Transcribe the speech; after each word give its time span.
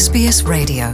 SBS 0.00 0.38
Radio. 0.46 0.86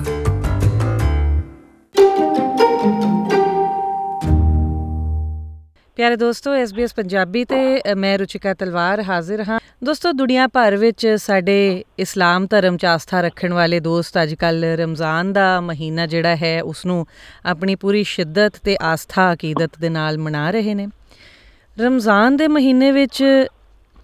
ਪਿਆਰੇ 5.98 6.16
ਦੋਸਤੋ 6.16 6.54
SBS 6.56 6.92
Punjabi 6.96 7.44
ਤੇ 7.44 7.58
ਅ, 7.78 7.94
ਮੈਂ 7.94 8.16
ਰੁਚਿਕਾ 8.18 8.52
ਤਲਵਾਰ 8.54 9.02
ਹਾਜ਼ਰ 9.02 9.42
ਹਾਂ 9.48 9.58
ਦੋਸਤੋ 9.84 10.12
ਦੁਨੀਆ 10.12 10.46
ਭਰ 10.46 10.76
ਵਿੱਚ 10.76 11.06
ਸਾਡੇ 11.16 11.56
ਇਸਲਾਮ 11.98 12.46
ਧਰਮ 12.46 12.76
'ਚ 12.76 12.84
ਆਸਥਾ 12.84 13.20
ਰੱਖਣ 13.20 13.52
ਵਾਲੇ 13.52 13.80
ਦੋਸਤ 13.80 14.22
ਅੱਜ 14.22 14.34
ਕੱਲ 14.34 14.64
ਰਮਜ਼ਾਨ 14.78 15.32
ਦਾ 15.32 15.48
ਮਹੀਨਾ 15.60 16.06
ਜਿਹੜਾ 16.06 16.34
ਹੈ 16.36 16.60
ਉਸ 16.62 16.84
ਨੂੰ 16.86 17.04
ਆਪਣੀ 17.46 17.74
ਪੂਰੀ 17.76 18.02
ਸ਼ਿੱਦਤ 18.04 18.56
ਤੇ 18.64 18.76
ਆਸਥਾ 18.82 19.32
ਅਕੀਦਤ 19.32 19.78
ਦੇ 19.80 19.88
ਨਾਲ 19.88 20.18
ਮਨਾ 20.18 20.50
ਰਹੇ 20.50 20.74
ਨੇ 20.74 20.86
ਰਮਜ਼ਾਨ 21.76 22.36
ਦੇ 22.36 22.48
ਮਹੀਨੇ 22.48 22.90
ਵਿੱਚ 22.92 23.22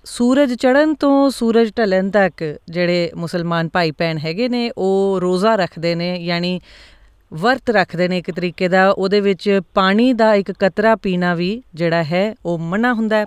ਸੂਰਜ 0.05 0.55
ਚੜ੍ਹਨ 0.55 0.95
ਤੋਂ 0.95 1.31
ਸੂਰਜ 1.31 1.73
ਢਲਣ 1.79 2.11
ਤੱਕ 2.11 2.59
ਜਿਹੜੇ 2.69 3.11
ਮੁਸਲਮਾਨ 3.17 3.69
ਭਾਈ 3.69 3.91
ਭੈਣ 3.91 4.19
ਹੈਗੇ 4.19 4.49
ਨੇ, 4.49 4.71
ਉਹ 4.79 5.19
ਰੋਜ਼ਾ 5.21 5.57
ਰੱਖਦੇ 5.57 5.95
ਨੇ, 5.95 6.17
ਯਾਨੀ 6.17 6.61
ਵਰਤ 7.35 7.71
ਰੱਖਦੇ 7.71 8.09
ਨੇ 8.09 8.19
ਇੱਕ 8.19 8.31
ਤਰੀਕੇ 8.31 8.69
ਦਾ। 8.69 8.91
ਉਹਦੇ 8.91 9.21
ਵਿੱਚ 9.21 9.61
ਪਾਣੀ 9.75 10.13
ਦਾ 10.13 10.35
ਇੱਕ 10.35 10.53
ਕਤਰਾ 10.53 10.97
ਪੀਣਾ 10.97 11.35
ਵੀ 11.35 11.63
ਜਿਹੜਾ 11.75 12.05
ਹੈ, 12.05 12.35
ਉਹ 12.47 12.59
ਮਨਾ 12.59 12.93
ਹੁੰਦਾ 12.93 13.17
ਹੈ। 13.17 13.25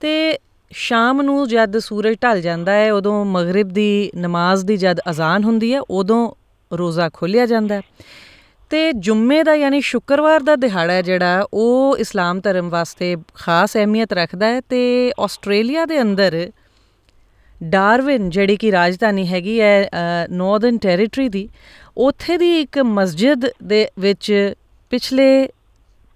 ਤੇ 0.00 0.38
ਸ਼ਾਮ 0.70 1.22
ਨੂੰ 1.22 1.48
ਜਦ 1.48 1.78
ਸੂਰਜ 1.78 2.16
ਢਲ 2.24 2.40
ਜਾਂਦਾ 2.40 2.72
ਹੈ, 2.72 2.92
ਉਦੋਂ 2.92 3.24
ਮਗਰਿਬ 3.24 3.68
ਦੀ 3.68 4.10
ਨਮਾਜ਼ 4.16 4.64
ਦੀ 4.64 4.76
ਜਦ 4.76 5.00
ਅਜ਼ਾਨ 5.10 5.44
ਹੁੰਦੀ 5.44 5.74
ਹੈ, 5.74 5.80
ਉਦੋਂ 5.80 6.32
ਰੋਜ਼ਾ 6.72 7.10
ਖੋਲ੍ਹਿਆ 7.12 7.46
ਜਾਂਦਾ 7.46 7.74
ਹੈ। 7.74 7.80
ਤੇ 8.72 8.92
ਜੁਮੇ 8.92 9.42
ਦਾ 9.42 9.54
ਯਾਨੀ 9.54 9.80
ਸ਼ੁੱਕਰਵਾਰ 9.80 10.40
ਦਾ 10.40 10.54
ਦਿਹਾੜਾ 10.56 10.92
ਹੈ 10.92 11.02
ਜਿਹੜਾ, 11.02 11.46
ਉਹ 11.52 11.96
ਇਸਲਾਮ 11.98 12.40
ਧਰਮ 12.40 12.68
ਵਾਸਤੇ 12.68 13.16
ਖਾਸ 13.34 13.76
ਅਹਿਮੀਅਤ 13.76 14.12
ਰੱਖਦਾ 14.12 14.46
ਹੈ 14.46 14.60
ਤੇ 14.60 15.12
ਆਸਟ੍ਰੇਲੀਆ 15.20 15.84
ਦੇ 15.84 16.00
ਅੰਦਰ 16.02 16.36
ਡਾਰਵਿਨ 17.62 18.30
ਜਿਹੜੀ 18.30 18.56
ਕਿ 18.56 18.70
ਰਾਜਧਾਨੀ 18.72 19.26
ਹੈਗੀ 19.26 19.60
ਹੈ 19.60 19.88
ਨਾਰਥਰਨ 20.30 20.78
ਟੈਰੀਟਰੀ 20.78 21.28
ਦੀ, 21.28 21.48
ਉੱਥੇ 21.96 22.36
ਦੀ 22.38 22.60
ਇੱਕ 22.60 22.78
ਮਸਜਿਦ 22.78 23.46
ਦੇ 23.64 23.86
ਵਿੱਚ 23.98 24.54
ਪਿਛਲੇ 24.92 25.48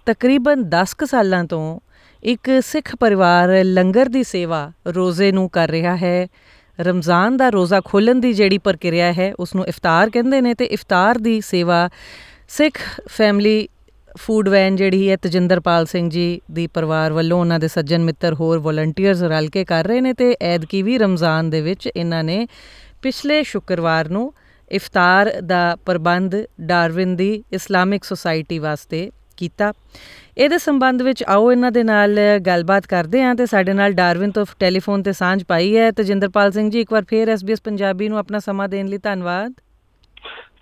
ਤਕਰੀਬਨ 0.06 0.64
10 0.74 0.94
ਕੁ 0.98 1.06
ਸਾਲਾਂ 1.06 1.44
ਤੋਂ 1.44 1.78
ਇੱਕ 2.22 2.50
ਸਿੱਖ 2.62 2.94
ਪਰਿਵਾਰ 2.96 3.48
ਲੰਗਰ 3.64 4.08
ਦੀ 4.08 4.22
ਸੇਵਾ 4.22 4.70
ਰੋਜ਼ੇ 4.86 5.32
ਨੂੰ 5.32 5.48
ਕਰ 5.50 5.68
ਰਿਹਾ 5.68 5.96
ਹੈ। 5.96 6.26
ਰਮਜ਼ਾਨ 6.78 7.36
ਦਾ 7.36 7.48
ਰੋਜ਼ਾ 7.50 7.80
ਖੋਲਣ 7.84 8.20
ਦੀ 8.20 8.32
ਜਿਹੜੀ 8.32 8.58
ਪ੍ਰਕਿਰਿਆ 8.58 9.12
ਹੈ 9.12 9.32
ਉਸ 9.40 9.54
ਨੂੰ 9.54 9.66
ਇਫਤਾਰ 9.66 10.10
ਕਹਿੰਦੇ 10.10 10.40
ਨੇ 10.40 10.54
ਤੇ 10.54 10.64
ਇਫਤਾਰ 10.64 11.18
ਦੀ 11.18 11.40
ਸੇਵਾ 11.40 11.88
ਸਿੱਖ 12.48 12.78
ਫੈਮਿਲੀ 13.08 13.68
ਫੂਡ 14.18 14.48
ਵੈਨ 14.48 14.76
ਜਿਹੜੀ 14.76 15.10
ਹੈ 15.10 15.16
ਤਜਿੰਦਰਪਾਲ 15.16 15.86
ਸਿੰਘ 15.86 16.10
ਜੀ 16.10 16.40
ਦੀ 16.52 16.66
ਪਰਿਵਾਰ 16.66 17.12
ਵੱਲੋਂ 17.12 17.40
ਉਹਨਾਂ 17.40 17.58
ਦੇ 17.58 17.68
ਸੱਜਣ 17.68 18.02
ਮਿੱਤਰ 18.02 18.34
ਹੋਰ 18.34 18.58
ਵੋਲੰਟੀਅਰਸ 18.58 19.22
ਰਲ 19.22 19.48
ਕੇ 19.48 19.64
ਕਰ 19.64 19.84
ਰਹੇ 19.84 20.00
ਨੇ 20.00 20.12
ਤੇ 20.12 20.36
ਐਦਕੀ 20.40 20.82
ਵੀ 20.82 20.98
ਰਮਜ਼ਾਨ 20.98 21.50
ਦੇ 21.50 21.60
ਵਿੱਚ 21.60 21.88
ਇਹਨਾਂ 21.96 22.24
ਨੇ 22.24 22.48
ਪਿਛਲੇ 23.02 23.42
ਸ਼ੁੱਕਰਵਾਰ 23.42 24.08
ਨੂੰ 24.08 24.32
ਇਫਤਾਰ 24.70 25.40
ਦਾ 25.40 25.76
ਪ੍ਰਬੰਧ 25.86 26.34
ਡਾਰਵਿਨ 26.60 27.16
ਦੀ 27.16 27.44
ਇਸਲਾਮਿਕ 27.52 28.04
ਸੁਸਾਇਟੀ 28.04 28.58
ਵਾਸਤੇ 28.58 29.10
ਕੀਤਾ। 29.36 29.72
ਇਹਦੇ 30.38 30.58
ਸੰਬੰਧ 30.58 31.02
ਵਿੱਚ 31.02 31.24
ਆਓ 31.28 31.52
ਇਹਨਾਂ 31.52 31.72
ਦੇ 31.72 31.82
ਨਾਲ 31.82 32.18
ਗੱਲਬਾਤ 32.46 32.86
ਕਰਦੇ 32.86 33.22
ਹਾਂ 33.22 33.34
ਤੇ 33.34 33.46
ਸਾਡੇ 33.46 33.72
ਨਾਲ 33.72 33.92
ਡਾਰਵਿਨ 33.92 34.30
ਤੋਂ 34.30 34.46
ਟੈਲੀਫੋਨ 34.58 35.02
ਤੇ 35.02 35.12
ਸਾਂਝ 35.12 35.44
ਪਾਈ 35.44 35.76
ਹੈ। 35.76 35.90
ਤਜਿੰਦਰਪਾਲ 35.90 36.52
ਸਿੰਘ 36.52 36.70
ਜੀ, 36.70 36.80
ਇੱਕ 36.80 36.92
ਵਾਰ 36.92 37.04
ਫੇਰ 37.08 37.34
SBS 37.34 37.56
ਪੰਜਾਬੀ 37.64 38.08
ਨੂੰ 38.08 38.18
ਆਪਣਾ 38.18 38.38
ਸਮਾਂ 38.38 38.68
ਦੇਣ 38.68 38.86
ਲਈ 38.86 38.98
ਧੰਨਵਾਦ। 38.98 39.54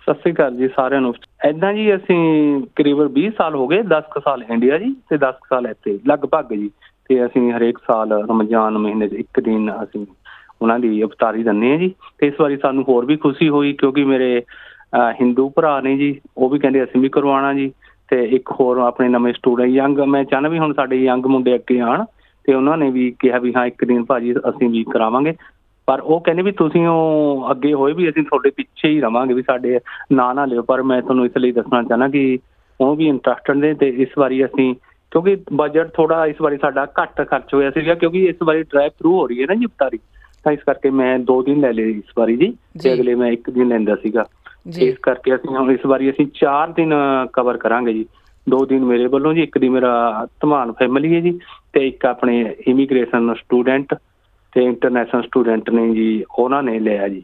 ਸਤਿ 0.05 0.13
ਸ੍ਰੀ 0.13 0.33
ਅਕਾਲ 0.33 0.55
ਜੀ 0.55 0.67
ਸਾਰਿਆਂ 0.67 1.01
ਨੂੰ। 1.01 1.13
ਐਦਾਂ 1.45 1.73
ਜੀ 1.73 1.95
ਅਸੀਂ 1.95 2.61
ਕਰੀਬਨ 2.75 3.07
20 3.07 3.29
ਸਾਲ 3.37 3.55
ਹੋ 3.55 3.67
ਗਏ 3.67 3.81
10 3.81 4.03
ਕੁ 4.13 4.19
ਸਾਲ 4.19 4.43
ਇੰਡੀਆ 4.49 4.77
ਜੀ 4.77 4.95
ਤੇ 5.09 5.17
10 5.17 5.31
ਕੁ 5.31 5.47
ਸਾਲ 5.49 5.67
ਇੱਥੇ 5.67 5.99
ਲਗਭਗ 6.07 6.53
ਜੀ। 6.53 6.71
ਤੇ 7.09 7.25
ਅਸੀਂ 7.25 7.51
ਹਰੇਕ 7.53 7.77
ਸਾਲ 7.77 8.11
ਰਮਜ਼ਾਨ 8.29 8.77
ਮਹੀਨੇ 8.77 9.07
'ਚ 9.07 9.13
ਇੱਕ 9.13 9.39
ਦਿਨ 9.39 9.71
ਅਸੀਂ 9.83 10.05
ਉਹਨਾਂ 10.61 10.79
ਦੀ 10.79 11.01
ਇਫਤਾਰੀ 11.01 11.43
ਦਿੰਦੇ 11.43 11.73
ਆ 11.73 11.77
ਜੀ। 11.77 11.95
ਤੇ 12.17 12.27
ਇਸ 12.27 12.33
ਵਾਰੀ 12.39 12.57
ਸਾਨੂੰ 12.57 12.85
ਹੋਰ 12.89 13.05
ਵੀ 13.05 13.17
ਖੁਸ਼ੀ 13.17 13.49
ਹੋਈ 13.49 13.73
ਕਿਉਂਕਿ 13.73 14.03
ਮੇਰੇ 14.03 14.43
ਅਹ, 14.95 15.11
ਹਿੰਦੂ 15.11 15.49
ਭਰਾ 15.49 15.81
ਨੇ 15.81 15.97
ਜੀ 15.97 16.21
ਉਹ 16.37 16.49
ਵੀ 16.49 16.59
ਕਹਿੰਦੇ 16.59 16.83
ਅਸੀਂ 16.83 17.01
ਵੀ 17.01 17.09
ਕਰਵਾਉਣਾ 17.09 17.53
ਜੀ। 17.53 17.73
ਤੇ 18.09 18.23
ਇੱਕ 18.23 18.51
ਹੋਰ 18.51 18.77
ਆਪਣੇ 18.77 19.07
ਨਵੇਂ 19.07 19.33
ਸਟੂਡੈਂਟ 19.33 19.69
ਯੰਗ 19.69 19.99
ਮੈਂ 19.99 20.23
ਚਾਹੁੰਦਾ 20.23 20.49
ਵੀ 20.49 20.59
ਹੁਣ 20.59 20.73
ਸਾਡੇ 20.73 21.03
ਯੰਗ 21.03 21.25
ਮੁੰਡੇ 21.25 21.55
ਅੱਗੇ 21.55 21.79
ਆਣ 21.79 22.05
ਤੇ 22.43 22.53
ਉਹਨਾਂ 22.53 22.77
ਨੇ 22.77 22.89
ਵੀ 22.91 23.15
ਕਿਹਾ 23.19 23.39
ਵੀ 23.39 23.53
ਹਾਂ 23.57 23.65
ਇੱਕ 23.65 23.85
ਦਿਨ 23.85 24.05
ਭਾਜੀ 24.05 24.33
ਅਸੀਂ 24.33 24.69
ਵੀ 24.69 24.85
ਕਰਾਵਾਂਗੇ। 24.93 25.33
ਪਰ 25.87 25.99
ਉਹ 25.99 26.19
ਕਹਿੰਦੇ 26.19 26.41
ਵੀ 26.41 26.51
ਤੁਸੀਂ 26.51 26.87
ਉਹ 26.87 27.47
ਅੱਗੇ 27.51 27.73
ਹੋਏ 27.73 27.93
ਵੀ 27.93 28.09
ਅਸੀਂ 28.09 28.23
ਤੁਹਾਡੇ 28.23 28.49
ਪਿੱਛੇ 28.49 28.89
ਹੀ 28.89 29.01
ਰਵਾਂਗੇ 29.01 29.33
ਵੀ 29.33 29.41
ਸਾਡੇ 29.41 29.79
ਨਾਂ 30.11 30.35
ਨਾ 30.35 30.45
ਲਿਓ। 30.45 30.61
ਪਰ 30.61 30.83
ਮੈਂ 30.83 31.01
ਤੁਹਾਨੂੰ 31.01 31.25
ਇਸ 31.25 31.37
ਲਈ 31.37 31.51
ਦੱਸਣਾ 31.51 31.83
ਚਾਹਨਾ 31.83 32.07
ਕਿ 32.07 32.39
ਉਹ 32.81 32.95
ਵੀ 32.95 33.07
ਇੰਟਰਸਟਡ 33.07 33.57
ਨੇ 33.57 33.73
ਤੇ 33.73 33.89
ਇਸ 33.89 34.17
ਵਾਰੀ 34.17 34.45
ਅਸੀਂ 34.45 34.75
ਕਿਉਂਕਿ 35.11 35.37
ਬਜਟ 35.53 35.89
ਥੋੜਾ 35.93 36.25
ਇਸ 36.25 36.35
ਵਾਰੀ 36.41 36.57
ਸਾਡਾ 36.57 36.87
ਘੱਟ 37.01 37.29
ਖਰਚ 37.29 37.53
ਹੋਇਆ 37.53 37.71
ਸੀਗਾ 37.71 37.93
ਕਿਉਂਕਿ 37.93 38.25
ਇਸ 38.25 38.35
ਵਾਰੀ 38.43 38.63
ਡਰਾਈਵ 38.63 38.91
ਥਰੂ 38.99 39.13
ਹੋ 39.13 39.27
ਰਹੀ 39.27 39.41
ਹੈ 39.41 39.45
ਨਾ 39.45 39.53
ਜੀ 39.53 39.63
ਇਫਤਾਰੀ 39.63 39.99
ਤਾਂ 40.43 40.51
ਇਸ 40.53 40.59
ਕਰਕੇ 40.65 40.89
ਮੈਂ 40.89 41.19
2 41.19 41.41
ਦਿਨ 41.45 41.59
ਲੈ 41.59 41.73
ਲਏ 41.73 41.89
ਇਸ 41.89 42.11
ਵਾਰੀ 42.17 42.35
ਜੀ। 42.37 42.53
ਤੇ 42.83 42.93
ਅਗਲੇ 42.93 43.15
ਮੈਂ 43.15 43.31
1 43.31 43.51
ਦਿਨ 43.51 43.67
ਲੈਂਦਾ 43.67 43.95
ਸੀਗਾ। 43.95 44.25
ਇਸ 44.79 44.97
ਕਰਕੇ 44.97 45.35
ਅਸੀਂ 45.35 45.55
ਹੁਣ 45.55 45.71
ਇਸ 45.71 45.85
ਵਾਰੀ 45.85 46.09
ਅਸੀਂ 46.09 46.25
4 46.41 46.73
ਦਿਨ 46.75 46.93
ਕਵਰ 47.33 47.57
ਕਰਾਂਗੇ 47.57 47.93
ਜੀ। 47.93 48.05
ਦੋ 48.49 48.65
ਦਿਨ 48.65 48.85
ਮੇਰੇ 48.85 49.05
ਵੱਲੋਂ 49.05 49.33
ਜੀ 49.33 49.43
ਇੱਕ 49.43 49.57
ਦਿਨ 49.57 49.71
ਮੇਰਾ 49.71 50.27
ਧਮਾਨ 50.41 50.71
ਫੈਮਿਲੀ 50.71 51.15
ਹੈ 51.15 51.19
ਜੀ 51.19 51.39
ਤੇ 51.73 51.87
ਇੱਕ 51.87 52.05
ਆਪਣੇ 52.05 52.55
ਇਮੀਗ੍ਰੇਸ਼ਨ 52.67 53.33
ਸਟੂਡੈਂਟ 53.33 53.95
ਤੇ 54.55 54.63
ਇੰਟਰਨੈਸ਼ਨਲ 54.63 55.21
ਸਟੂਡੈਂਟ 55.21 55.69
ਨੇ 55.69 55.93
ਜੀ 55.93 56.23
ਉਹਨਾਂ 56.39 56.63
ਨੇ 56.63 56.79
ਲਿਆ 56.79 57.07
ਜੀ। 57.07 57.23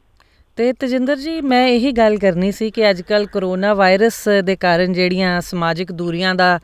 ਤੇ 0.58 0.74
ਤਜਿੰਦਰ 0.74 1.16
ਜੀ 1.16 1.42
ਮੈਂ 1.42 1.68
ਇਹੀ 1.68 1.92
ਗੱਲ 1.92 2.18
ਕਰਨੀ 2.18 2.52
ਸੀ 2.52 2.72
ਕਿ 2.72 2.90
ਅੱਜ 2.90 3.02
ਕੱਲ 3.02 3.26
ਕਰੋਨਾ 3.26 3.74
ਵਾਇਰਸ 3.74 4.30
ਦੇ 4.44 4.56
ਕਾਰਨ 4.56 4.94
ਜਿਹੜੀਆਂ 4.94 5.42
ਸਮਾਜਿਕ 5.42 5.92
ਦੂਰੀਆਂ 5.92 6.36
ਦਾ 6.36 6.60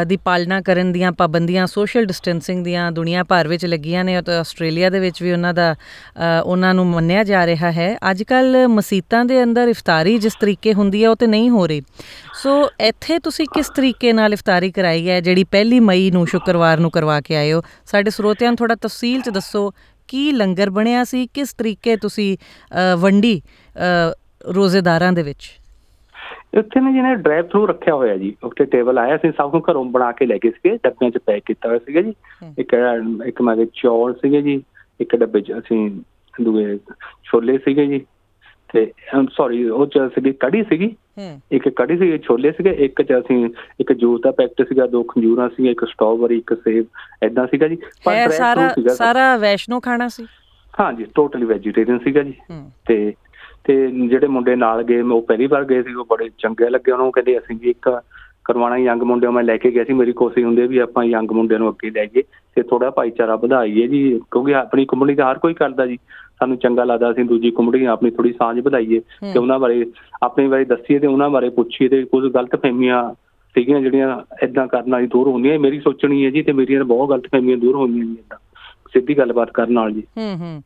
ਅ, 0.00 0.04
ਦੀ 0.04 0.16
ਪਾਲਣਾ 0.16 0.60
ਕਰਨ 0.60 0.92
ਦੀਆਂ 0.92 1.12
ਪਾਬੰਦੀਆਂ 1.12 1.66
ਸੋਸ਼ਲ 1.66 2.04
ਡਿਸਟੈਂਸਿੰਗ 2.04 2.64
ਦੀਆਂ 2.64 2.92
ਦੁਨੀਆ 2.92 3.24
ਭਰ 3.24 3.48
ਵਿੱਚ 3.48 3.66
ਲੱਗੀਆਂ 3.66 4.04
ਨੇ 4.04 4.22
ਤੇ 4.22 4.32
ਆਸਟ੍ਰੇਲੀਆ 4.32 4.90
ਦੇ 4.90 5.00
ਵਿੱਚ 5.00 5.22
ਵੀ 5.22 5.32
ਉਹਨਾਂ 5.32 5.54
ਦਾ 5.54 5.72
ਅ, 5.72 6.42
ਉਹਨਾਂ 6.44 6.74
ਨੂੰ 6.74 6.86
ਮੰਨਿਆ 6.86 7.24
ਜਾ 7.24 7.46
ਰਿਹਾ 7.46 7.72
ਹੈ। 7.72 7.98
ਅੱਜ 8.10 8.22
ਕੱਲ 8.22 8.68
ਮਸੀਤਾਂ 8.68 9.24
ਦੇ 9.24 9.42
ਅੰਦਰ 9.42 9.68
ਇਫਤਾਰੀ 9.68 10.18
ਜਿਸ 10.18 10.32
ਤਰੀਕੇ 10.40 10.74
ਹੁੰਦੀ 10.74 11.04
ਹੈ 11.04 11.10
ਉਹ 11.10 11.16
ਤੇ 11.16 11.26
ਨਹੀਂ 11.26 11.50
ਹੋ 11.50 11.66
ਰਹੀ। 11.66 11.82
ਸੋ 12.42 12.70
ਇੱਥੇ 12.80 13.18
ਤੁਸੀਂ 13.18 13.46
ਕਿਸ 13.54 13.68
ਤਰੀਕੇ 13.68 14.12
ਨਾਲ 14.12 14.32
ਇਫਤਾਰੀ 14.32 14.70
ਕਰਾਈ 14.70 15.08
ਹੈ 15.08 15.20
ਜਿਹੜੀ 15.20 15.44
ਪਹਿਲੀ 15.44 15.80
ਮਈ 15.80 16.10
ਨੂੰ 16.10 16.26
ਸ਼ੁੱਕਰਵਾਰ 16.26 16.78
ਨੂੰ 16.78 16.90
ਕਰਵਾ 16.90 17.20
ਕੇ 17.20 17.36
ਆਏ 17.36 17.52
ਹੋ? 17.52 17.62
ਸਾਡੇ 17.86 18.10
ਸਰੋਤਿਆਂ 18.10 18.50
ਨੂੰ 18.50 18.56
ਥੋੜਾ 18.56 18.74
ਤਫਸੀਲ 18.74 19.20
ਚ 19.20 19.28
ਦੱਸੋ 19.28 19.72
ਕੀ 20.08 20.30
ਲੰਗਰ 20.32 20.70
ਬਣਿਆ 20.70 21.04
ਸੀ? 21.04 21.26
ਕਿਸ 21.34 21.52
ਤਰੀਕੇ 21.54 21.96
ਤੁਸੀਂ 21.96 22.36
ਵੰਡੀ 23.00 23.40
ਰੋਜ਼ੇਦਾਰਾਂ 24.54 25.12
ਦੇ 25.12 25.22
ਵਿੱਚ? 25.22 25.50
ਇੱਥੇ 26.58 26.80
ਨੇ 26.80 26.92
ਜਿਹਨੇ 26.92 27.14
ਡਰਾਈਵ 27.14 27.46
ਥਰੂ 27.46 27.66
ਰੱਖਿਆ 27.66 27.94
ਹੋਇਆ 27.94 28.16
ਜੀ। 28.16 28.34
ਉੱਤੇ 28.44 28.64
ਟੇਬਲ 28.64 28.98
ਆਇਆ 28.98 29.16
ਸੀ 29.16 29.30
ਸਭ 29.30 29.54
ਨੂੰ 29.54 29.62
ਘਰੋਂ 29.70 29.84
ਬਣਾ 29.84 30.10
ਕੇ 30.12 30.26
ਲੈ 30.26 30.36
ਗਏ 30.44 30.50
ਸੀਗੇ। 30.50 30.76
ਡੱਬਿਆਂ 30.84 31.10
'ਚ 31.10 31.18
ਪੈਕ 31.26 31.42
ਕੀਤਾ 31.46 31.68
ਹੋਇਆ 31.68 31.78
ਸੀਗਾ 31.86 32.00
ਜੀ। 32.02 32.14
ਇੱਕ 32.58 32.74
ਇੱਕ 33.26 33.42
ਮਾਗੇ 33.42 33.66
ਚੌਲ 33.74 34.14
ਸੀਗੇ 34.14 34.42
ਜੀ। 34.42 34.62
ਇੱਕ 35.00 35.16
ਡੱਬੇ 35.16 35.40
'ਚ 35.40 35.52
ਅਸੀਂ 35.58 35.90
ਦੂਏ 36.42 36.78
ਛੋਲੇ 37.24 37.58
ਸੀਗੇ 37.58 37.86
ਜੀ। 37.86 38.00
ਤੇ 38.72 38.92
ਸੌਰੀ 39.30 39.68
ਉਹ 39.68 39.86
'ਚ 39.86 39.98
ਸੀਗੀ 39.98 40.32
ਕੜੀ 40.32 40.62
ਸੀਗੀ। 40.62 40.96
ਇੱਕ 41.52 41.68
ਕੜੀ 41.68 41.98
ਸੀ 41.98 42.18
ਛੋਲੇ 42.18 42.52
ਸੀਗੇ 42.52 42.70
ਇੱਕ 42.70 43.02
'ਚ 43.02 43.12
ਅਸੀਂ 43.12 43.48
ਇੱਕ 43.80 43.92
ਜੂਸ 43.92 44.20
ਦਾ 44.20 44.30
ਪੈਕਟ 44.30 44.68
ਸੀਗਾ 44.68 44.86
ਦੋ 44.86 45.02
ਖੰਜੂਰਾਂ 45.02 45.48
ਸੀ 45.48 45.68
ਇੱਕ 45.68 45.84
ਸਟ੍ਰਾਬੇਰੀ 45.84 46.38
ਇੱਕ 46.38 46.54
ਸੇਬ 46.54 46.84
ਐਦਾਂ 47.22 47.46
ਸੀਗਾ 47.46 47.68
ਜੀ। 47.68 47.76
drive 47.76 48.32
ਸਾਰਾ। 48.32 48.74
ਸਾਰਾ 48.94 49.36
ਵੈਸ਼ਨੋ 49.36 49.80
ਖਾਣਾ 49.80 50.08
ਸੀ? 50.08 50.26
ਹਾਂ 50.80 50.92
ਜੀ 50.92 51.06
ਟੋਟਲੀ 51.14 51.46
ਵੈਜੀਟੇਰੀਅਨ 51.46 51.98
ਸੀਗਾ 51.98 52.22
ਜੀ। 52.22 52.34
ਤੇ 52.86 53.14
ਤੇ 53.64 53.86
ਜਿਹੜੇ 53.86 54.26
ਮੁੰਡੇ 54.26 54.56
ਨਾਲ 54.56 54.82
ਗਏ 54.82 55.00
ਉਹ 55.00 55.22
ਪਹਿਲੀ 55.22 55.46
ਵਾਰ 55.46 55.64
ਗਏ 55.64 55.82
ਸੀ 55.82 55.94
ਉਹ 55.94 56.04
ਬੜੇ 56.10 56.30
ਚੰਗੇ 56.38 56.70
ਲੱਗੇ। 56.70 56.92
ਉਹਨਾਂ 56.92 57.04
ਨੂੰ 57.04 57.12
ਕਹਿੰਦੇ 57.12 57.38
ਅਸੀਂ 57.38 57.56
ਵੀ 57.56 57.70
ਇੱਕ 57.70 58.00
ਕਰਵਾਉਣਾ 58.44 58.76
ਯੰਗ 58.76 59.02
ਮੁੰਡਿਆਂ 59.02 59.32
ਮੈਂ 59.32 59.42
ਲੈ 59.42 59.56
ਕੇ 59.56 59.70
ਗਿਆ 59.70 59.84
ਸੀ 59.84 59.92
ਮੇਰੀ 59.92 60.12
ਕੋਸ਼ਿਸ਼ 60.12 60.46
ਹੁੰਦੀ 60.46 60.62
ਹੈ 60.62 60.66
ਵੀ 60.66 60.78
ਆਪਾਂ 60.78 61.04
ਯੰਗ 61.04 61.30
ਮੁੰਡਿਆਂ 61.30 61.60
ਨੂੰ 61.60 61.70
ਅੱਗੇ 61.70 61.90
ਲੈ 61.90 62.04
ਜਾਈਏ 62.04 62.22
ਤੇ 62.54 62.62
ਥੋੜਾ 62.62 62.90
ਭਾਈਚਾਰਾ 62.90 63.36
ਵਧਾਈਏ 63.36 63.86
ਜੀ। 63.86 64.20
ਕਿਉਂਕਿ 64.30 64.54
ਆਪਣੀ 64.54 64.84
ਕਮਿਊਨਿਟੀ 64.84 65.16
ਦਾ 65.16 65.30
ਹਰ 65.30 65.38
ਕੋਈ 65.38 65.54
ਕਰਦਾ 65.54 65.86
ਜੀ। 65.86 65.98
ਸਾਨੂੰ 66.38 66.56
ਚੰਗਾ 66.56 66.84
ਲੱਗਦਾ 66.84 67.10
ਅਸੀਂ 67.10 67.24
ਦੂਜੀ 67.24 67.50
ਕਮਿਊਨਿਟੀ 67.50 67.84
ਨਾਲ 67.84 67.92
ਆਪਣੀ 67.92 68.10
ਥੋੜੀ 68.10 68.32
ਸਾਂਝ 68.32 68.60
ਵਧਾਈਏ। 68.60 69.00
ਤੇ 69.32 69.38
ਉਹਨਾਂ 69.38 69.58
ਬਾਰੇ 69.58 69.92
ਆਪਣੀ 70.22 70.48
ਬਾਰੇ 70.48 70.64
ਦੱਸੀਏ 70.64 70.98
ਤੇ 70.98 71.06
ਉਹਨਾਂ 71.06 71.30
ਬਾਰੇ 71.30 71.48
ਪੁੱਛੀਏ 71.48 71.88
ਤੇ 71.88 72.04
ਕੁਝ 72.04 72.32
ਗਲਤ 72.32 72.56
ਫਹਿਮੀਆਂ 72.56 73.14
ਸੀਗੀਆਂ 73.54 73.80
ਜਿਹੜੀਆਂ 73.80 74.20
ਇਦਾਂ 74.42 74.66
ਕਰਨ 74.66 74.90
ਵਾਲੀ 74.90 75.06
ਦੂਰ 75.06 75.28
ਹੁੰਦੀਆਂ। 75.28 75.58
ਮੇਰੀ 75.58 75.80
ਸੋਚਣੀ 75.80 76.24
ਹੈ 76.24 76.30
ਜੀ 76.30 76.42
ਤੇ 76.42 76.52
ਮੇਰੀਆਂ 76.52 76.84
ਬਹੁਤ 76.84 77.08
ਗਲਤ 77.08 77.26
ਫਹਿਮੀਆਂ 77.26 77.56
ਦੂਰ 77.56 77.76
ਹੋਈਆਂ 77.76 78.04
ਜੀ 78.04 78.12
ਇਦਾਂ 78.12 78.38
ਸਿੱਧੀ 78.92 79.18
ਗੱਲਬਾਤ 79.18 79.50
ਕਰਨ 79.50 79.72
ਨਾਲ 79.72 79.92
ਜੀ। 79.92 80.02
ਹੂੰ 80.18 80.36
ਹੂੰ। 80.36 80.62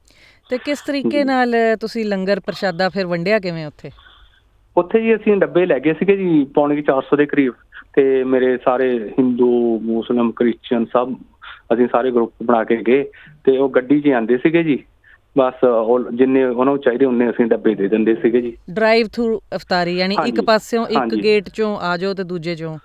ਤੇ 0.51 0.59
ਕਿਸ 0.59 0.81
ਤਰੀਕੇ। 0.87 1.25
ਨਾਲ 1.25 1.55
ਤੁਸੀਂ 1.81 2.05
ਲੰਗਰ 2.05 2.41
ਪ੍ਰਸ਼ਾਦਾ 2.41 2.89
ਫਿਰ 2.89 3.07
ਵੰਡਿਆ 3.07 3.39
ਕਿਵੇਂ 3.39 3.67
ਉੱਥੇ? 3.67 3.91
ਉੱਥੇ 4.77 5.01
ਜੀ 5.01 5.15
ਅਸੀਂ 5.15 5.37
ਡੱਬੇ 5.37 5.67
ਲੈ 5.67 5.79
ਗਏ 5.81 5.93
ਸੀਗੇ 5.93 6.17
ਜੀ 6.17 6.45
ਪੌਣੇ 6.45 6.77
ਕੁ 6.77 6.83
400 6.83 7.17
ਦੇ 7.17 7.27
ਕਰੀਬ। 7.27 7.53
ਤੇ 7.95 8.25
ਮੇਰੇ 8.25 8.59
ਸਾਰੇ 8.65 9.11
ਹਿੰਦੂ 9.19 9.81
ਮੁਸਲਮ 9.81 10.33
ਕ੍ਰਿਸਚੀਅਨ 10.33 10.85
ਸਭ 10.85 11.15
ਅਸੀਂ 11.75 11.89
ਸਾਰੇ 11.93 12.11
ਗਰੁੱਪ 12.11 12.33
ਬਣਾ 12.43 12.65
ਕੇ 12.65 12.77
ਗਏ। 12.77 13.05
ਤੇ 13.45 13.59
ਉਹ 13.59 13.71
ਗੱਡੀ 13.71 14.01
'ਚ 14.01 14.09
ਆਂਦੇ 14.09 14.39
ਸੀਗੇ 14.39 14.63
ਜੀ। 14.63 14.85
ਬਸ 15.37 15.65
ਉਹ 15.65 16.11
ਜਿੰਨੇ 16.13 16.45
ਉਹਨਾਂ 16.45 16.65
ਨੂੰ 16.65 16.79
ਚਾਹੀਦੇ 16.79 17.05
ਉਹਨੇ 17.05 17.29
ਅਸੀਂ 17.31 17.47
ਡੱਬੇ 17.47 17.75
ਦੇ 17.75 17.89
ਦਿੰਦੇ 17.89 18.15
ਸੀਗੇ 18.15 18.41
ਜੀ। 18.41 18.57
ਡਰਾਈਵ 18.71 19.09
ਥਰੂ 19.13 19.41
ਇਫਤਾਰੀ 19.55 19.97
ਯਾਨੀ 19.97 20.15
ਇੱਕ 20.15 20.21
ਹਾਂਜੀ, 20.21 20.41
ਪਾਸਿਓਂ 20.47 20.87
ਇੱਕ 20.87 20.99
ਹਾਂਜੀ। 20.99 21.23
ਗੇਟ 21.23 21.49
ਚੋਂ 21.49 21.77
ਆ 21.81 21.97
ਜਾਓ 21.97 22.15
ਤੇ 22.15 22.25
ਦੂਜੇ 22.25 22.55
ਚੋਂ। 22.55 22.77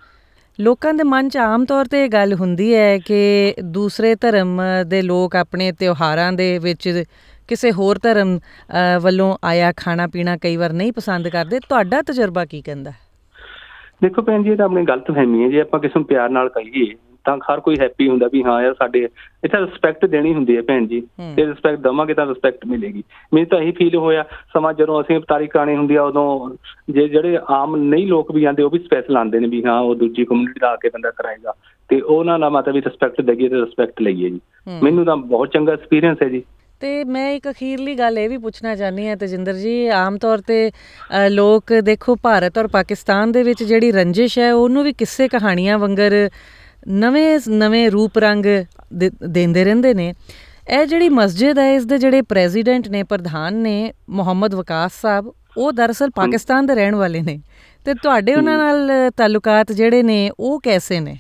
ਲੋਕਾਂ 0.60 0.94
ਦੇ 0.94 1.04
ਮਨ 1.04 1.30
'ਚ 1.30 1.38
ਆਮ 1.38 1.66
ਤੌਰ 1.66 1.86
ਤੇ 1.86 2.04
ਇਹ 2.04 2.10
ਗੱਲ 2.10 2.34
ਹੁੰਦੀ 2.34 2.74
ਹੈ 2.76 2.98
ਕਿ 2.98 3.54
ਦੂਸਰੇ 3.64 4.14
ਧਰਮ 4.16 4.62
ਦੇ 4.88 5.02
ਲੋਕ 5.02 5.36
ਆਪਣੇ 5.36 5.72
ਤਿਉਹਾਰਾਂ 5.72 6.32
ਦੇ 6.34 6.58
ਵਿੱਚ 6.60 7.04
ਕਿਸੇ 7.50 7.72
ਹੋਰ 7.72 8.00
ਧਰਮ 8.04 8.38
ਅ, 8.38 9.00
ਵੱਲੋਂ 9.02 9.36
ਆਇਆ 9.44 9.72
ਖਾਣਾ 9.78 10.08
ਪੀਣਾ 10.08 10.38
ਕਈ 10.38 10.56
ਵਾਰ 10.58 10.74
ਨਹੀਂ 10.74 10.94
ਪਸੰਦ 10.94 11.28
ਕਰਦੇ। 11.28 11.60
ਤੁਹਾਡਾ 11.70 12.02
ਤਜਰਬਾ 12.02 12.46
ਕੀ 12.46 12.62
ਕਹਿੰਦਾ 12.62 12.92
ਦੇਖੋ 14.04 14.22
ਭੈਣ 14.22 14.44
ਜੀ 14.44 14.50
ਇਹ 14.52 14.56
ਤਾਂ 14.58 14.66
ਆਪਣੀ 14.66 14.84
ਗਲਤ 14.86 15.12
ਫਹਿਮੀ 15.12 15.44
ਹੈ 15.44 15.50
ਜੇ। 15.50 15.62
ਆਪਾਂ 15.62 15.80
ਕਿਸੇ 15.80 16.00
ਨੂੰ 16.00 16.06
ਪਿਆਰ 16.08 16.30
ਨਾਲ 16.30 16.50
ਕਹੀਏ 16.50 16.86
ਤਾਂ 17.26 17.38
ਹਰ 17.38 17.60
ਕੋਈ 17.60 17.76
ਹੈਪੀ 17.80 18.10
ਹੁੰਦਾ 18.10 18.28
ਵੀ 18.34 18.44
ਹਾਂ 18.44 18.62
ਯਾਰ 18.62 18.74
ਸਾਡੇ 18.74 19.00
ਇੱਥੇ 19.44 19.60
ਰਿਸਪੈਕਟ 19.60 20.06
ਦੇਣੀ 20.06 20.34
ਹੁੰਦੀ 20.34 20.58
ਹੈ 20.58 20.62
ਭੈਣ 20.62 20.86
ਜੀ। 20.88 21.02
ਤੇ 21.36 21.46
ਰਿਸਪੈਕਟ 21.46 21.80
ਦਵਾਂਗੇ 21.80 22.14
ਤਾਂ 22.14 22.26
ਰਿਸਪੈਕਟ 22.26 22.66
ਮਿਲੇਗੀ। 22.68 23.04
ਮੈਨੂੰ 23.34 23.50
ਤਾਂ 23.50 23.60
ਇਹੀ 23.60 23.72
ਫੀਲ 23.72 23.96
ਹੋਇਆ 23.96 24.24
ਸਮਾਂ 24.54 24.74
ਜਦੋਂ 24.74 25.02
ਅਸੀਂ 25.02 25.18
ਅਵਤਾਰੀ 25.18 25.48
ਕਰਾਣੀ 25.48 25.76
ਹੁੰਦੀ 25.76 25.96
ਆ 25.96 26.04
ਉਦੋਂ 26.04 26.50
ਜੇ 26.94 27.08
ਜਿਹੜੇ 27.08 27.38
ਆਮ 27.50 27.76
ਨਹੀਂ 27.76 28.08
ਲੋਕ 28.08 28.32
ਵੀ 28.32 28.44
ਆਉਂਦੇ 28.46 28.64
ਉਹ 28.64 28.70
ਵੀ 28.70 28.80
ਸਪੈਸ਼ਲ 28.80 29.18
ਆਉਂਦੇ 29.18 29.40
ਨੇ 29.40 29.48
ਵੀ 29.48 29.64
ਹਾਂ 29.66 29.80
ਉਹ 29.80 29.96
ਦੂਜੀ 29.96 30.26
ਕਮਿਊਨਿਟੀ 30.26 30.60
ਦਾ 30.60 30.70
ਆ 30.70 30.76
ਕੇ 30.76 30.90
ਬੰਦਾ 30.90 31.12
ਕਰਾਏਗਾ। 31.12 31.54
ਤੇ 31.90 32.02
ਉਹਨਾਂ 32.02 32.40
ਨਾਲ 32.40 32.50
ਮਤਲਬ 32.50 32.76
ਵੀ 32.76 32.82
ਰਿਸਪੈਕਟ 32.82 33.22
ਦੇਈਏ 33.22 33.50
ਤੇ 33.50 33.56
ਰਿਸਪੈਕਟ 33.56 34.02
ਲਈਏ 34.02 34.30
ਜੀ। 34.30 34.40
ਮੈਨੂੰ 34.84 35.06
ਤਾਂ 35.06 35.18
ਬਹੁਤ 35.18 35.52
ਚੰਗਾ 35.52 35.74
ਐਕਸਪੀਰੀਅੰਸ 35.74 36.22
ਹੈ 36.24 36.30
ਜੀ। 36.30 36.44
ਤੇ 36.82 37.04
ਮੈਂ 37.04 37.32
ਇੱਕ 37.32 37.50
ਅਖੀਰਲੀ 37.50 37.94
ਗੱਲ 37.96 38.18
ਇਹ 38.18 38.30
ਵੀ 38.30 38.38
ਪੁੱਛਣਾ 38.38 38.76
ਚਾਹਨੀ 38.76 39.08
ਹਾਂ 39.08 39.16
ਤਜਿੰਦਰ 39.18 39.54
ਜੀ 39.54 39.88
ਆਮ 39.88 40.18
ਤੌਰ 40.18 40.42
ਤੇ 40.48 40.72
ਲੋਕ 41.30 41.74
ਦੇਖੋ 41.84 42.16
ਭਾਰਤ 42.16 42.58
ਔਰ 42.58 42.68
ਪਾਕਿਸਤਾਨ 42.68 43.32
ਦੇ 43.32 43.44
ਵਿੱਚ 43.44 43.64
ਜਿਹੜੀ 43.64 43.92
ਰੰਜਿਸ਼ 43.92 44.40
ਹੈ 44.40 44.54
ਉਹਨੂੰ 44.54 44.84
ਵੀ 44.84 44.94
ਕਿੱਸੇ 44.94 45.28
ਕਹਾਣੀਆਂ 45.28 45.78
ਵਾਂਗਰ 45.80 46.30
ਨਵੇਂ 46.88 47.40
ਨਵੇਂ 47.50 47.92
ਰੂਪ 47.92 48.18
ਰੰਗ 48.18 48.46
ਦਿੰਦੇ 49.28 49.64
ਰਹਿੰਦੇ 49.64 49.94
ਨੇ। 49.94 50.14
ਇਹ 50.82 50.86
ਜਿਹੜੀ 50.86 51.10
ਮਸਜਿਦ 51.10 51.60
ਹੈ 51.60 51.74
ਇਸ 51.74 51.86
ਦੇ 51.86 51.98
ਜਿਹੜੇ 51.98 52.22
ਪ੍ਰੈਜ਼ੀਡੈਂਟ 52.22 52.88
ਨੇ 52.88 53.04
ਪ੍ਰਧਾਨ 53.04 53.56
ਨੇ 53.56 53.94
ਮੁਹੰਮਦ 54.10 54.56
ਵਕਾਸ 54.56 54.92
ਸਾਹਿਬ 55.02 55.34
ਉਹ 55.58 55.72
ਦਰਅਸਲ 55.72 56.10
ਪਾਕਿਸਤਾਨ 56.16 56.66
ਦੇ 56.66 56.76
ਰਹਿਣ 56.76 56.96
ਵਾਲੇ 56.96 57.22
ਨੇ। 57.22 57.40
ਤੇ 57.86 57.94
ਤੁਹਾਡੇ 57.94 58.36
ਉਹਨਾਂ 58.36 58.58
ਨਾਲ 58.58 58.92
ਤਾਲੁਕਾਤ 59.18 59.72
ਜਿਹੜੇ 59.72 60.04
ਨੇ 60.04 60.32
ਉਹ 60.40 60.60
ਕੈਸੇ 60.60 61.00
ਨੇ? 61.00 61.18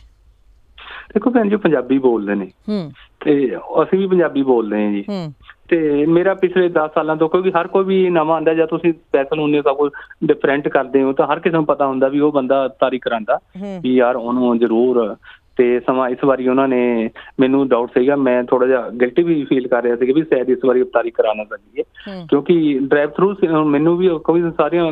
ਦੇਖੋ 1.13 1.29
ਭੈਣ 1.29 1.49
ਜੀ 1.49 1.55
ਪੰਜਾਬੀ 1.55 1.97
ਬੋਲਦੇ 1.97 2.35
ਨੇ। 2.35 2.51
ਹੂੰ। 2.69 2.91
ਤੇ 3.25 3.57
ਅਸੀਂ 3.83 3.99
ਵੀ 3.99 4.07
ਪੰਜਾਬੀ 4.07 4.41
ਬੋਲਦੇ 4.41 4.85
ਹਾਂ 4.85 4.91
ਜੀ। 4.91 5.05
ਹੂੰ। 5.09 5.33
ਤੇ 5.69 6.05
ਮੇਰਾ 6.05 6.33
ਪਿਛਲੇ 6.33 6.69
10 6.69 6.87
ਸਾਲਾਂ 6.95 7.15
ਤੋਂ 7.15 7.29
ਕਿਉਂਕਿ 7.29 7.51
ਹਰ 7.51 7.67
ਕੋਈ 7.67 7.83
ਵੀ 7.85 8.09
ਨਵਾਂ 8.09 8.37
ਆਂਦਾ 8.37 8.53
ਜਾਂ 8.53 8.67
ਤੁਸੀਂ 8.67 8.93
ਸਪੈਸ਼ਲ 8.93 9.39
ਹੁੰਦੇ 9.39 9.57
ਹੋ 9.57 9.63
ਸਭ 9.63 9.77
ਕੁਝ 9.77 9.91
ਡਿਫਰੈਂਟ 10.25 10.67
ਕਰਦੇ 10.67 11.03
ਹੋ 11.03 11.13
ਤਾਂ 11.13 11.27
ਹਰ 11.27 11.39
ਕਿਸੇ 11.39 11.55
ਨੂੰ 11.55 11.65
ਪਤਾ 11.65 11.87
ਹੁੰਦਾ 11.87 12.07
ਵੀ 12.07 12.19
ਉਹ 12.19 12.31
ਬੰਦਾ 12.31 12.67
ਤਾਰੀ 12.67 12.99
ਕਰਾਂਦਾ 12.99 13.39
ਵੀ 13.81 13.95
ਯਾਰ 13.95 14.15
ਉਹਨੂੰ 14.15 14.59
ਜ਼ਰੂਰ 14.59 15.15
ਤੇ 15.57 15.79
ਸਮਾਂ 15.79 16.09
ਇਸ 16.09 16.23
ਵਾਰੀ 16.25 16.47
ਉਹਨਾਂ 16.47 16.67
ਨੇ 16.67 17.09
ਮੈਨੂੰ 17.39 17.67
ਡਾਊਟ 17.67 17.89
ਸੀਗਾ 17.89 18.15
ਮੈਂ 18.15 18.43
ਥੋੜਾ 18.43 18.67
ਜਿਹਾ 18.67 18.89
ਗਿਲਟੀ 18.89 19.23
ਵੀ 19.23 19.43
ਫੀਲ 19.43 19.67
ਕਰ 19.67 19.83
ਰਿਹਾ 19.83 19.95
ਸੀ 19.95 20.13
ਵੀ 20.13 20.21
ਸ਼ਾਇਦ 20.21 20.49
ਇਸ 20.49 20.57
ਵਾਰੀ 20.65 20.83
ਤਾਰੀ 20.83 21.11
ਕਰਾਣਾ 21.11 21.43
ਚਾਹੀਏ 21.43 21.83
ਹੂੰ। 22.07 22.27
ਕਿਉਂਕਿ 22.27 22.79
ਡਰਾਈਵ 22.83 23.09
ਥਰੂ 23.09 23.35
ਮੈਨੂੰ 23.65 23.97
ਵੀ 23.97 24.09
ਕੋਈ 24.23 24.41
ਸਾਰੀਆਂ 24.57 24.91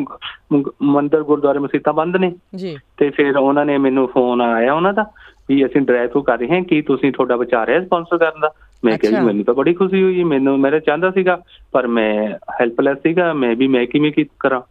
ਮੰਦਿਰ 0.82 1.24
ਗੁਰਦੁਆਰੇ 1.24 1.60
ਮਸੀਤਾਂ 1.60 1.94
ਬੰਦ 1.94 2.18
ਨੇ। 2.18 2.36
ਜੀ। 2.56 2.78
ਤੇ 2.98 3.10
ਫਿਰ 3.10 3.38
ਉਹਨਾਂ 3.38 3.66
ਨੇ 3.66 3.78
ਮੈਨੂੰ 3.78 4.08
ਫੋਨ 4.08 4.42
ਆਇਆ 4.42 4.74
ਉਹਨਾਂ 4.74 4.94
ਦਾ 4.94 5.06
ਵੀ 5.50 5.66
ਅਸੀਂ 5.66 5.82
ਡਰਾਈਵ 5.82 6.10
ਥਰੂ 6.10 6.22
ਕਰ 6.22 6.38
ਰਹੇ 6.38 6.48
ਹਾਂ 6.48 6.62
ਕੀ 6.62 6.82
ਤੁਸੀਂ 6.82 7.12
ਤੁਹਾਡਾ 7.12 7.36
ਵਿਚਾਰ 7.36 7.70
ਹੈ 7.70 7.86
ਸਪਾਂਸਰ 7.86 8.18
ਕਰਨ 8.18 8.40
ਦਾ। 8.40 8.52
ਮੈਂ 8.86 8.98
ਕਿਹਾ। 8.98 9.20
ਜੀ 9.20 9.26
ਮੈਨੂੰ 9.26 9.44
ਤਾਂ 9.46 9.54
ਬੜੀ 9.54 9.74
ਖੁਸ਼ੀ 9.74 10.04
ਹੋਈ 10.04 10.24
ਮੈਨੂੰ 10.24 10.60
ਮੈਂ 10.60 10.72
ਤਾਂ 10.72 10.80
ਚਾਹੁੰਦਾ 10.80 11.12
ਸੀਗਾ 11.12 11.42
ਪਰ 11.72 11.88
ਮੈਂ 11.88 12.30
ਹੈਲਪਲੈਸ 12.62 12.98
ਸੀਗਾ 12.98 13.34
ਮੈਂ 13.34 13.56
ਵੀ 13.56 13.68
ਮੈਂ 13.68 13.86
ਕਿਵੇਂ 13.86 14.12
ਕੀ 14.12 14.26
ਕਰਾਂ। 14.40 14.62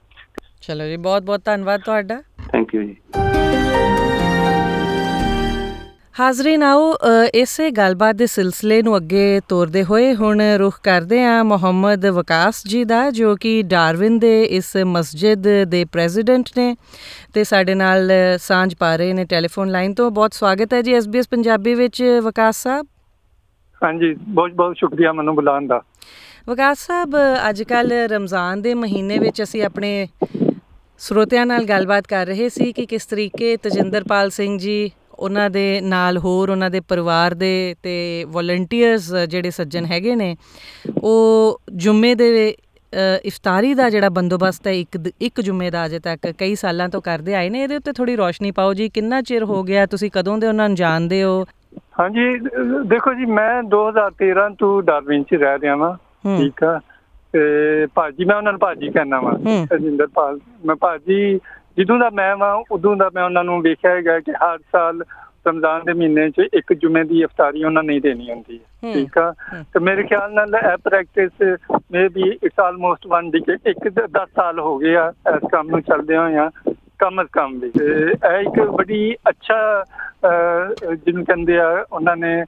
ਚਲੋ 0.63 0.85
ਜੀ 0.85 0.97
ਬਹੁਤ 0.97 1.23
ਬਹੁਤ 1.23 1.45
ਧੰਨਵਾਦ 1.45 1.81
ਤੁਹਾਡਾ। 1.81 2.23
ਥੈਂਕ 2.53 2.75
ਯੂ 2.75 2.83
ਜੀ। 2.83 2.97
ਹਾਜ਼ਰੀਨ 6.21 6.63
ਆਓ 6.63 6.97
ਇਸੇ 7.35 7.71
ਗੱਲਬਾਤ 7.71 8.15
ਦੇ 8.15 8.27
ਸਿਲਸਿਲੇ 8.27 8.83
ਨੂੰ 8.83 8.97
ਅੱਗੇ 8.97 9.41
ਤੋਰਦੇ 9.49 9.85
ਹੋਏ 9.85 10.15
ਹੁਣ 10.15 10.41
ਰੁਖ 10.59 10.81
ਕਰਦੇ 10.83 11.23
ਹਾਂ 11.23 11.45
ਮੁਹੰਮਦ 11.45 12.07
ਵਕਾਸ 12.07 12.63
ਜੀ 12.67 12.83
ਦਾ 12.85 13.11
ਜੋ 13.11 13.35
ਕਿ 13.37 13.63
ਡਾਰਵਿਨ 13.63 14.19
ਦੇ 14.19 14.43
ਇਸ 14.43 14.77
ਮਸਜਿਦ 14.87 15.49
ਦੇ 15.65 15.85
ਪ੍ਰੈਜ਼ੀਡੈਂਟ 15.85 16.51
ਨੇ 16.59 16.77
ਤੇ 17.35 17.45
ਸਾਡੇ 17.45 17.75
ਨਾਲ 17.75 18.13
ਸਾਂਝ 18.39 18.75
ਪਾ 18.75 18.95
ਰਹੇ 18.97 19.13
ਨੇ 19.13 19.25
ਟੈਲੀਫੋਨ 19.25 19.71
ਲਾਈਨ 19.71 19.95
ਤੋਂ। 19.95 20.11
ਬਹੁਤ 20.11 20.35
ਸਵਾਗਤ 20.35 20.75
ਹੈ 20.75 20.83
ਜੀ 20.83 20.95
ਐਸਬੀਐਸ 20.95 21.29
ਪੰਜਾਬੀ 21.29 21.75
ਵਿੱਚ 21.75 22.03
ਵਕਾਸ 22.23 22.63
ਸਾਹਿਬ। 22.63 22.87
ਹਾਂਜੀ 23.83 24.15
ਬਹੁਤ 24.29 24.51
ਬਹੁਤ 24.51 24.77
ਸ਼ੁਕਰੀਆ 24.77 25.13
ਮੈਨੂੰ 25.13 25.35
ਬੁਲਾਉਣ 25.35 25.67
ਦਾ। 25.67 25.83
ਵਕਾਸ 26.49 26.87
ਸਾਹਿਬ 26.87 27.17
ਅੱਜ 27.49 27.63
ਕੱਲ 27.63 27.93
ਰਮਜ਼ਾਨ 27.93 28.63
ਦੇ 28.63 28.75
ਮਹੀਨੇ 28.75 29.19
ਵਿੱਚ 29.19 29.43
ਅਸੀਂ 29.43 29.65
ਆਪਣੇ 29.65 30.09
ਸਰੋਤਿਆਂ 30.99 31.47
ਨਾਲ 31.47 31.65
ਗੱਲਬਾਤ 31.65 32.07
ਕਰ 32.07 32.27
ਰਹੇ 32.27 32.49
ਸੀ 32.49 32.73
ਕਿ 32.73 32.87
ਕਿਸ 32.87 33.07
ਤਰੀਕੇ 33.07 33.57
ਤਜਿੰਦਰਪਾਲ 33.57 34.31
ਸਿੰਘ 34.31 34.59
ਜੀ 34.59 34.91
ਉਹਨਾਂ 35.19 35.51
ਦੇ 35.51 35.81
ਨਾਲ 35.81 36.19
ਹੋਰ 36.19 36.51
ਉਹਨਾਂ 36.51 36.71
ਦੇ 36.71 36.81
ਪਰਿਵਾਰ 36.81 37.35
ਦੇ 37.35 37.75
ਤੇ 37.83 38.25
ਵੋਲੰਟੀਅਰਸ 38.29 39.15
ਜਿਹੜੇ 39.15 39.51
ਸੱਜਣ 39.51 39.85
ਹੈਗੇ 39.85 40.15
ਨੇ 40.15 40.37
ਉਹ 41.03 41.61
ਜੁਮੇ 41.73 42.15
ਦੇ 42.15 42.57
ਇਫਤਾਰੀ 43.25 43.75
ਦਾ 43.75 43.91
ਜਿਹੜਾ 43.91 44.09
ਬੰਦੋਬਸਤ 44.09 44.67
ਹੈ 44.67 44.73
ਇੱਕ 44.73 45.11
ਇੱਕ 45.21 45.41
ਜੁਮੇ 45.41 45.71
ਦਾ 45.71 45.87
ਅਜੇ 45.87 45.99
ਤੱਕ 45.99 46.33
ਕਈ 46.39 46.55
ਸਾਲਾਂ 46.55 46.89
ਤੋਂ 46.89 47.01
ਕਰਦੇ 47.01 47.35
ਆਏ 47.35 47.51
ਨੇ 47.51 47.63
ਇਹਦੇ 47.63 47.77
ਉੱਤੇ 47.77 47.93
ਥੋੜੀ 47.93 48.17
ਰੋਸ਼ਨੀ 48.17 48.51
ਪਾਓ 48.51 48.75
ਜੀ 48.75 48.89
ਕਿੰਨਾ 48.89 49.23
ਚਿਰ 49.23 49.45
ਹੋ 49.45 49.63
ਗਿਆ 49.63 49.87
ਤੁਸੀਂ 49.87 50.11
ਕਦੋਂ 50.15 50.39
ਦੇ 50.39 50.47
ਉਹਨਾਂ 50.47 50.69
ਨੂੰ 50.69 50.77
ਜਾਣਦੇ 50.77 51.23
ਹੋ 51.25 51.45
ਹਾਂਜੀ 52.01 52.39
ਦੇਖੋ 52.87 53.15
ਜੀ 53.15 53.25
ਮੈਂ 53.25 53.63
2013 53.63 54.55
ਤੋਂ 54.59 54.83
ਡਾਰਵਿਨ 54.83 55.23
ਚ 55.23 55.35
ਰਹਿ 55.35 55.59
ਰਿਹਾ 55.59 55.77
ਵਾਂ 55.77 55.97
ਠੀਕ 56.37 56.65
ਆ 56.65 56.81
ਤੇ 57.33 57.41
ਭਾਜੀ 57.95 58.25
ਮੈਂ 58.25 58.37
ਉਹਨਾਂ 58.37 58.53
ਨੂੰ 58.53 58.59
ਭਾਜੀ 58.59 58.89
ਕਹਿੰਦਾ 58.89 59.21
ਵਾਂ। 59.21 59.33
ਰਜਿੰਦਰਪਾਲ 59.73 60.39
ਮੈਂ 60.65 60.77
ਭਾਜੀ 60.77 61.41
ਜਦੋਂ 61.79 61.99
ਦਾ 61.99 62.09
ਮੈਂ 62.13 62.35
ਵਾਂ 62.37 62.55
ਉਦੋਂ 62.71 62.97
ਦਾ 62.97 63.11
ਮੈਂ 63.15 63.23
ਉਹਨਾਂ 63.25 63.45
ਨੂੰ 63.45 63.61
ਵੇਖਿਆ 63.63 63.91
ਹੈਗਾ 63.91 64.19
ਕਿ 64.21 64.33
ਹਰ 64.35 64.59
ਸਾਲ 64.73 65.03
ਰਮਜ਼ਾਨ 65.47 65.85
ਦੇ 65.85 65.93
ਮਹੀਨੇ 65.93 66.29
'ਚ 66.31 66.47
ਇੱਕ 66.55 66.73
ਜੁਮੇ 66.73 67.03
ਦੀ 67.05 67.23
ਇਫਤਾਰੀ 67.23 67.63
ਉਹਨਾਂ 67.65 67.83
ਨੇ 67.83 67.95
ਹੀ 67.95 68.01
ਦੇਣੀ 68.01 68.31
ਹੁੰਦੀ 68.31 68.59
ਹੂੰ। 68.85 68.93
ਠੀਕ 68.93 69.17
ਆ। 69.19 69.33
ਤੇ 69.73 69.79
ਮੇਰੇ 69.79 70.03
ਖਿਆਲ 70.03 70.33
ਨਾਲ 70.35 70.55
ਇਹ 70.55 70.77
ਪ੍ਰੈਕਟਿਸ 70.85 71.43
ਮੇ 71.93 72.07
ਵੀ 72.09 72.29
ਇਟਸ 72.33 72.61
ਆਲਮੋਸਟ 72.61 73.07
ਵਨ 73.07 73.31
ਡੀ 73.31 73.41
ਇੱਕ 73.67 73.89
10 73.89 74.25
ਸਾਲ 74.37 74.61
ਹੋ 74.61 74.77
ਗਏ 74.79 74.95
ਆ 74.97 75.13
ਇਸ 75.29 75.49
ਕੰਮ 75.53 75.71
ਨੂੰ 75.71 75.81
ਚੱਲਦੇ 75.83 76.17
ਹੋਇਆ 76.17 76.51
ਕਮ 76.99 77.21
ਅਜ਼ 77.23 77.29
ਕਮ 77.33 77.59
ਵੀ 77.59 77.71
ਇਹ 77.77 78.41
ਇੱਕ 78.41 78.61
ਬੜੀ 78.71 79.15
ਅੱਛਾ 79.29 79.85
ਜਿਹਨੂੰ 80.25 81.25
ਕਹਿੰਦੇ 81.25 81.59
ਆ 81.59 81.69
ਉਹਨਾਂ 81.93 82.17
ਨੇ 82.17 82.45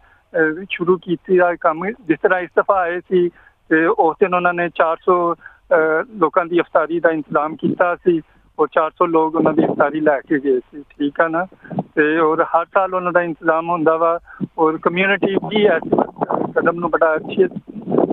ਸ਼ੁਰੂ 0.71 0.97
ਕੀਤੀ 0.99 1.39
ਆ 1.39 1.55
ਕੰਮ 1.61 1.85
ਜਿਸ 1.91 2.19
ਤਰ੍ਹਾਂ 2.23 2.41
ਇਸਤਫਾ 2.41 2.79
ਆਏ 2.81 3.01
ਸੀ 3.01 3.29
ਤੇ 3.71 3.85
ਉਸ 3.87 4.17
ਦਿਨ 4.21 4.35
ਉਹਨਾਂ 4.35 4.55
ਨੇ 4.55 4.69
400 4.83 5.17
ਅਹ, 5.33 6.03
ਲੋਕਾਂ 6.19 6.45
ਦੀ 6.47 6.59
ਇਫਤਾਰੀ 6.59 7.01
ਦਾ 7.01 7.11
ਇੰਤਜ਼ਾਮ 7.11 7.55
ਕੀਤਾ 7.57 7.95
ਸੀ 7.97 8.21
ਉਹ 8.59 8.67
400 8.73 9.07
ਲੋਕ 9.09 9.35
ਉਹਨਾਂ 9.35 9.53
ਦੀ 9.53 9.63
ਇਫਤਾਰੀ 9.63 10.01
ਲੈ 10.01 10.19
ਕੇ 10.21 10.39
ਗਏ 10.41 10.59
ਸੀ 10.61 10.83
ਠੀਕ 10.91 11.21
ਆ 11.21 11.27
ਨਾ? 11.29 11.45
ਤੇ 11.95 12.19
ਔਰ 12.19 12.43
ਹਰ 12.45 12.65
ਸਾਲ 12.75 12.95
ਉਹਨਾਂ 12.95 13.13
ਦਾ 13.13 13.23
ਇੰਤਜ਼ਾਮ 13.23 13.69
ਹੁੰਦਾ 13.71 13.97
ਵਾ 13.97 14.19
ਔਰ 14.59 14.79
ਕਮਿਊਨਿਟੀ 14.83 15.35
ਵੀ 15.49 15.63
ਇਸ 15.67 15.89
ਕਦਮ 16.57 16.79
ਨੂੰ 16.81 16.91
ਬੜਾ 16.91 17.15
ਅੱਛੀ 17.17 17.45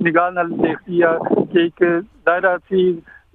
ਨਿਗਾਹ 0.04 0.32
ਨਾਲ 0.32 0.50
ਦੇਖਦੀ 0.52 1.02
ਆ 1.02 1.18
ਕਿ 1.52 1.66
ਇੱਕ 1.66 1.84
ਦਾਇਰਾ 2.26 2.58
ਸੀ 2.60 2.88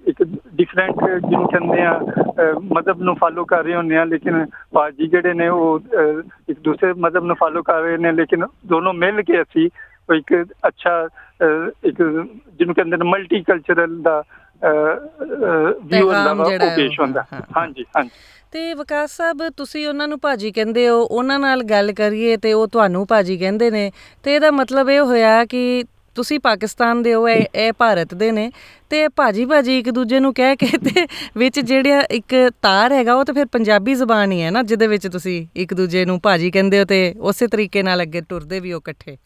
ਇੱਕ 0.05 0.23
ਡਿਫਰੈਂਟ 0.23 0.95
ਜਿਹਨੂੰ 1.03 1.47
ਕਹਿੰਦੇ 1.47 1.81
ਆ 1.81 1.93
ਅਹ, 1.93 2.59
ਮਜ਼ਹਬ 2.73 3.01
ਨੂੰ 3.01 3.15
ਫਾਲੋ 3.15 3.45
ਕਰ 3.45 3.63
ਰਹੇ 3.63 3.75
ਹੁੰਦੇ 3.75 3.97
ਆ 3.97 4.03
ਲੇਕਿਨ 4.03 4.45
ਭਾਜੀ 4.73 5.07
ਜਿਹੜੇ 5.07 5.33
ਨੇ 5.33 5.47
ਉਹ 5.49 5.79
ਅਹ, 5.79 6.21
ਇੱਕ 6.49 6.59
ਦੂਸਰੇ 6.59 6.93
ਮਜ਼ਹਬ 6.97 7.23
ਨੂੰ 7.23 7.35
ਫਾਲੋ 7.35 7.61
ਕਰ 7.63 7.81
ਰਹੇ 7.81 7.97
ਨੇ 7.97 8.11
ਲੇਕਿਨ 8.11 8.45
ਦੋਨੋਂ 8.67 8.93
ਮਿਲ 8.93 9.21
ਕੇ 9.21 9.41
ਅਸੀਂ 9.41 9.69
ਉਹ 10.09 10.13
ਇੱਕ 10.15 10.33
ਅੱਛਾ 10.67 10.97
ਅਹ, 11.07 11.69
ਇੱਕ 11.83 12.01
ਜਿਹਨੂੰ 12.01 12.75
ਕਹਿੰਦੇ 12.75 12.97
ਨੇ 12.97 13.09
ਮਲਟੀ 13.09 13.41
ਕਲਚਰਲ 13.43 14.01
ਦਾ 14.01 14.21
ਵਿਊ 14.63 16.07
ਹੁੰਦਾ 16.07 16.33
ਵਾ 16.33 16.45
ਉਹ 16.45 16.75
ਪੇਸ਼ 16.75 16.99
ਹੁੰਦਾ। 16.99 17.25
ਹਾਂਜੀ 17.57 17.85
ਹਾਂਜੀ। 17.97 18.09
ਤੇ 18.51 18.73
ਵਿਕਾਸ 18.73 19.11
ਸਾਹਿਬ 19.17 19.41
ਤੁਸੀਂ 19.57 19.87
ਉਹਨਾਂ 19.87 20.07
ਨੂੰ 20.07 20.19
ਭਾਜੀ 20.19 20.51
ਕਹਿੰਦੇ 20.51 20.87
ਹੋ 20.89 21.01
ਉਹਨਾਂ 21.01 21.39
ਨਾਲ 21.39 21.63
ਗੱਲ 21.63 21.91
ਕਰੀਏ 21.93 22.37
ਤੇ 22.37 22.53
ਉਹ 22.53 22.67
ਤੁਹਾਨੂੰ 22.67 23.05
ਭਾਜੀ 23.07 23.37
ਕਹਿੰਦੇ 23.37 23.69
ਨੇ। 23.71 23.91
ਤੇ 24.23 24.35
ਇਹਦਾ 24.35 24.51
ਮਤਲਬ 24.51 24.89
ਇਹ 24.89 24.99
ਹੋਇਆ 25.01 25.45
ਕਿ 25.45 25.83
ਤੁਸੀਂ 26.15 26.39
ਪਾਕਿਸਤਾਨ 26.39 27.01
ਦੇ 27.03 27.13
ਹੋ 27.13 27.27
ਇਹ 27.29 27.71
ਭਾਰਤ 27.77 28.13
ਦੇ 28.13 28.31
ਨੇ। 28.31 28.51
ਤੇ 28.89 29.07
ਭਾਜੀ 29.07 29.45
ਭਾਜੀ 29.45 29.77
ਇੱਕ 29.79 29.89
ਦੂਜੇ 29.89 30.19
ਨੂੰ 30.19 30.33
ਕਹਿ 30.33 30.55
ਕੇ 30.55 30.67
ਤੇ 30.85 31.05
ਵਿੱਚ 31.37 31.59
ਜਿਹੜਾ 31.59 32.01
ਇੱਕ 32.11 32.35
ਤਾਰ 32.61 32.93
ਹੈਗਾ 32.93 33.15
ਉਹ 33.15 33.23
ਤਾਂ 33.25 33.33
ਫਿਰ 33.33 33.45
ਪੰਜਾਬੀ 33.45 33.93
ਜ਼ੁਬਾਨ 33.93 34.31
ਹੀ 34.31 34.41
ਹੈ 34.41 34.51
ਨਾ 34.51 34.63
ਜਿਹਦੇ 34.63 34.87
ਵਿੱਚ 34.87 35.07
ਤੁਸੀਂ 35.07 35.45
ਇੱਕ 35.55 35.73
ਦੂਜੇ 35.73 36.05
ਨੂੰ 36.05 36.19
ਭਾਜੀ 36.23 36.51
ਕਹਿੰਦੇ 36.51 36.79
ਹੋ 36.79 36.85
ਤੇ 36.85 37.13
ਉਸੇ 37.19 37.47
ਤਰੀਕੇ 37.47 37.83
ਨਾਲ 37.83 38.01
ਅੱਗੇ 38.01 38.21
ਟੁਰਦੇ 38.21 38.59
ਵੀ 38.59 38.73
ਹੋ 38.73 38.77
ਇਕੱਠੇ। 38.77 39.17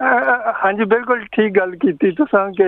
ਹਾਂਜੀ 0.00 0.84
ਬਿਲਕੁਲ 0.84 1.24
ਠੀਕ 1.32 1.52
ਗੱਲ 1.56 1.74
ਕੀਤੀ 1.76 2.10
ਤੁਸੀਂ 2.10 2.38
ਕਿ 2.52 2.64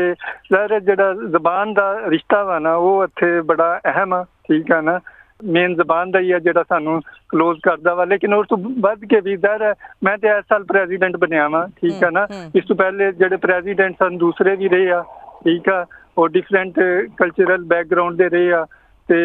ਜ਼ਾਹਿਰ 0.53 0.79
ਜਿਹੜਾ 0.81 1.13
ਜ਼ਬਾਨ 1.31 1.73
ਦਾ 1.75 1.93
ਰਿਸ਼ਤਾ 2.09 2.43
ਵਾ 2.45 2.59
ਨਾ 2.59 2.75
ਉਹ 2.75 3.05
ਇੱਥੇ 3.05 3.41
ਬੜਾ 3.41 3.79
ਅਹਿਮ 3.87 4.15
ਆ 4.15 4.23
ਠੀਕ 4.49 4.73
ਆ 4.73 4.81
ਨਾ? 4.81 4.99
ਮੇਨ 5.45 5.75
ਜ਼ਬਾਨ 5.75 6.11
ਦਾ 6.11 6.19
ਹੀ 6.21 6.31
ਆ 6.33 6.39
ਜਿਹੜਾ 6.39 6.63
ਸਾਨੂੰ 6.69 7.01
ক্লোਜ਼ 7.35 7.59
ਕਰਦਾ 7.63 7.95
ਵਾ 7.95 8.05
ਲੇਕਿਨ 8.05 8.35
ਉਸ 8.35 8.47
ਤੋਂ 8.49 8.59
ਵੱਧ 8.81 9.05
ਕੇ 9.05 9.21
ਵੀ 9.21 9.37
ਹੈ 9.45 9.73
ਮੈਂ 10.05 10.17
ਤੇ 10.19 10.29
ਇਸ 10.29 10.45
ਸਾਲ 10.49 10.65
ਪ੍ਰੈਜ਼ੀਡੈਂਟ 10.65 11.17
ਬਣਿਆ 11.17 11.49
ਵਾਂ 11.49 11.67
ਠੀਕ 11.77 12.05
ਆ 12.05 12.11
ਨਾ। 12.11 12.27
ਇਸ 12.55 12.65
ਤੋਂ 12.65 12.77
ਪਹਿਲੇ 12.77 13.13
ਜਿਹੜੇ 13.13 13.37
ਪ੍ਰੈਜ਼ੀਡੈਂਟ 13.37 13.95
ਸਨ 13.99 14.17
ਦੂਸਰੇ 14.19 14.57
ਵੀ 14.57 14.69
ਰਹੇ 14.69 14.91
ਆ 14.91 15.03
ਠੀਕ 15.45 15.69
ਆ? 15.69 15.85
ਉਹ 16.19 16.29
ਡਿਫਰੈਂਟ 16.29 16.81
ਕਲਚਰਲ 17.19 17.65
ਬੈਕਗ੍ਰਾਉਂਡ 17.65 18.17
ਦੇ 18.17 18.29
ਰਹੇ 18.29 18.53
ਆ 18.53 18.65
ਤੇ 19.09 19.17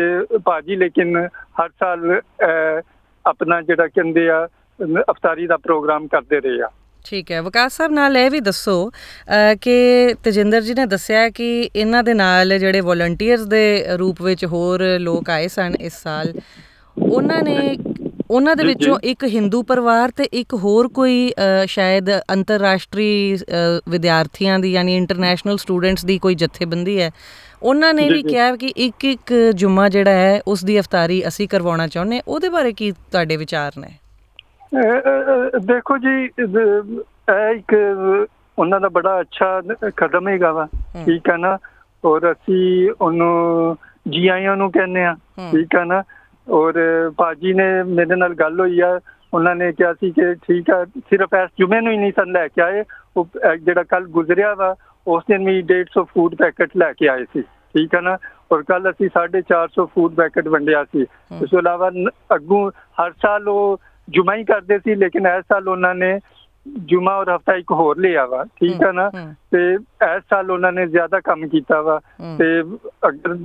ਭਾਜੀ 0.45 0.75
ਲੇਕਿਨ 0.75 1.17
ਹਰ 1.59 1.69
ਸਾਲ 1.79 2.21
ਆਪਣਾ 3.25 3.61
ਜਿਹੜਾ 3.61 3.87
ਕਹਿੰਦੇ 3.87 4.29
ਆ 4.29 4.47
ਅਫਤਾਰੀ 5.11 5.47
ਦਾ 5.47 5.57
ਪ੍ਰੋਗਰਾਮ 5.57 6.07
ਕਰਦੇ 6.07 6.39
ਰਹੇ 6.39 6.61
ਆ। 6.61 6.69
ਠੀਕ 7.05 7.31
ਹੈ 7.31 7.41
ਵਿਕਾਸ 7.41 7.77
ਸਾਹਿਬ 7.77 7.91
ਨਾਲ 7.91 8.17
ਇਹ 8.17 8.29
ਵੀ 8.31 8.39
ਦੱਸੋ 8.39 8.75
ਕਿ 9.61 10.15
ਤਜਿੰਦਰ 10.23 10.61
ਜੀ 10.61 10.73
ਨੇ 10.73 10.85
ਦੱਸਿਆ 10.85 11.29
ਕਿ 11.29 11.47
ਇਹਨਾਂ 11.75 12.03
ਦੇ 12.03 12.13
ਨਾਲ 12.13 12.57
ਜਿਹੜੇ 12.59 12.81
ਵੋਲੰਟੀਅਰਸ 12.81 13.41
ਦੇ 13.47 13.85
ਰੂਪ 13.99 14.21
ਵਿੱਚ 14.21 14.45
ਹੋਰ 14.45 14.83
ਲੋਕ 14.99 15.29
ਆਏ 15.29 15.47
ਸਨ 15.47 15.75
ਇਸ 15.79 16.01
ਸਾਲ 16.03 16.33
ਉਹਨਾਂ 16.97 17.41
ਨੇ 17.43 17.77
ਉਹਨਾਂ 18.31 18.55
ਦੇ। 18.55 18.63
ਵਿੱਚੋਂ 18.63 18.97
ਇੱਕ 19.03 19.23
ਹਿੰਦੂ 19.23 19.61
ਪਰਿਵਾਰ 19.63 20.11
ਤੇ 20.11 20.23
ਇੱਕ 20.33 20.53
ਹੋਰ 20.53 20.87
ਕੋਈ 20.87 21.33
ਸ਼ਾਇਦ 21.67 22.09
ਅੰਤਰਰਾਸ਼ਟਰੀ 22.33 23.37
ਵਿਦਿਆਰਥੀਆਂ 23.89 24.59
ਦੀ 24.59 24.71
ਯਾਨੀ 24.71 24.95
ਇੰਟਰਨੈਸ਼ਨਲ 24.97 25.57
ਸਟੂਡੈਂਟਸ 25.57 26.05
ਦੀ 26.05 26.17
ਕੋਈ 26.19 26.35
ਜਥੇਬੰਦੀ 26.35 26.99
ਹੈ 27.01 27.09
ਉਹਨਾਂ 27.63 27.93
ਨੇ 27.93 28.09
ਵੀ। 28.09 28.21
ਕਿਹਾ 28.23 28.55
ਕਿ 28.55 28.67
ਇੱਕ 28.77 29.05
ਇੱਕ 29.05 29.33
ਜੁਮਾ 29.55 29.89
ਜਿਹੜਾ 29.89 30.11
ਹੈ 30.11 30.39
ਉਸ 30.47 30.63
ਦੀ 30.65 30.79
ਅਫਤਾਰੀ 30.79 31.23
ਅਸੀਂ 31.27 31.47
ਕਰਵਾਉਣਾ 31.47 31.87
ਚਾਹੁੰਦੇ। 31.87 32.21
ਉਹਦੇ 32.27 32.49
ਬਾਰੇ 32.49 32.71
ਕੀ 32.71 32.91
ਤੁਹਾਡੇ 32.91 33.37
ਵਿਚਾਰ 33.37 33.71
ਨੇ 33.77 33.89
ਦੇਖੋ 34.73 35.97
ਜੀ 35.97 36.23
ਇਹ 36.39 37.55
ਇੱਕ 37.55 37.75
ਉਹਨਾਂ 38.57 38.79
ਦਾ 38.79 38.89
ਬੜਾ 38.95 39.19
ਅੱਛਾ 39.21 39.61
ਕਦਮ 39.97 40.27
ਹੈਗਾ 40.27 40.51
ਵਾ। 40.53 40.67
ਠੀਕ 41.05 41.29
ਹੈ 41.29 41.37
ਨਾ? 41.37 41.57
ਔਰ 42.05 42.31
ਅਸੀਂ 42.31 42.89
ਉਹਨੂੰ 43.01 43.75
ਜੀ 44.09 44.27
ਆਇਆਂ 44.27 44.55
ਨੂੰ 44.57 44.71
ਕਹਿੰਦੇ 44.71 45.03
ਆ। 45.05 45.13
ਠੀਕ 45.51 45.75
ਹੈ 45.75 45.83
ਨਾ? 45.85 46.03
ਔਰ 46.47 46.73
ਭਾਜੀ 47.17 47.53
ਨੇ 47.53 47.67
ਮੇਰੇ 47.83 48.15
ਨਾਲ 48.15 48.33
ਗੱਲ 48.35 48.59
ਹੋਈ 48.59 48.79
ਆ। 48.79 48.99
ਉਹਨਾਂ 49.33 49.55
ਨੇ 49.55 49.71
ਕਿਹਾ 49.71 49.93
ਸੀ 49.93 50.11
ਕਿ 50.11 50.33
ਠੀਕ 50.47 50.69
ਆ 50.71 50.83
ਸਿਰਫ 50.85 51.33
ਇਸ 51.43 51.49
ਜੁਮੇ 51.59 51.79
ਨੂੰ 51.81 51.91
ਹੀ 51.93 51.97
ਨਹੀਂ 51.97 52.11
ਸਨ 52.15 52.31
ਲੈ 52.31 52.47
ਕੇ 52.47 52.61
ਆਏ। 52.61 52.83
ਉਹ 53.17 53.27
ਜਿਹੜਾ 53.63 53.83
ਕੱਲ 53.83 54.05
ਗੁਜ਼ਰਿਆ 54.17 54.53
ਵਾ 54.55 54.75
ਉਸ 55.07 55.23
ਦਿਨ 55.29 55.45
ਵੀ 55.45 55.61
150 55.61 56.03
ਫੂਡ 56.13 56.35
ਪੈਕੇਟ 56.35 56.77
ਲੈ 56.77 56.91
ਕੇ 56.93 57.07
ਆਏ 57.09 57.23
ਸੀ। 57.33 57.41
ਠੀਕ 57.41 57.95
ਹੈ 57.95 58.01
ਨਾ? 58.01 58.17
ਔਰ 58.51 58.63
ਕੱਲ 58.63 58.89
ਅਸੀਂ 58.89 59.09
450 59.17 59.85
ਫੂਡ 59.93 60.13
ਪੈਕੇਟ 60.15 60.47
ਵੰਡਿਆ 60.47 60.83
ਸੀ। 60.83 61.01
ਇਸ 61.01 61.49
ਤੋਂ 61.49 61.59
ਇਲਾਵਾ 61.59 61.89
ਅੱਗੋਂ 62.35 62.69
ਹਰ 63.01 63.11
ਸਾਲ 63.21 63.49
ਉਹ 63.49 63.79
ਜੁਮਾ 64.07 64.35
ਹੀ 64.35 64.43
ਕਰਦੇ 64.43 64.77
ਸੀ 64.79 64.95
ਲੇਕਿਨ 64.95 65.27
ਇਸ 65.27 65.43
ਸਾਲ 65.49 65.67
ਉਹਨਾਂ 65.69 65.93
ਨੇ 65.95 66.17
ਜੁਮਾ 66.85 67.13
ਔਰ 67.15 67.29
ਹਫਤਾ 67.35 67.53
ਇੱਕ 67.55 67.71
ਹੋਰ 67.71 67.97
ਲਿਆ 67.99 68.25
ਵਾ 68.25 68.43
ਠੀਕ 68.59 68.83
ਹੈ 68.83 68.91
ਨਾ? 68.91 69.09
ਤੇ 69.51 69.73
ਇਸ 69.73 70.23
ਸਾਲ 70.29 70.51
ਉਹਨਾਂ 70.51 70.71
ਨੇ 70.71 70.85
ਜ਼ਿਆਦਾ 70.87 71.19
ਕੰਮ 71.19 71.47
ਕੀਤਾ 71.47 71.81
ਵਾ। 71.81 71.99
ਤੇ 72.37 72.61
ਅਗਰ 73.07 73.35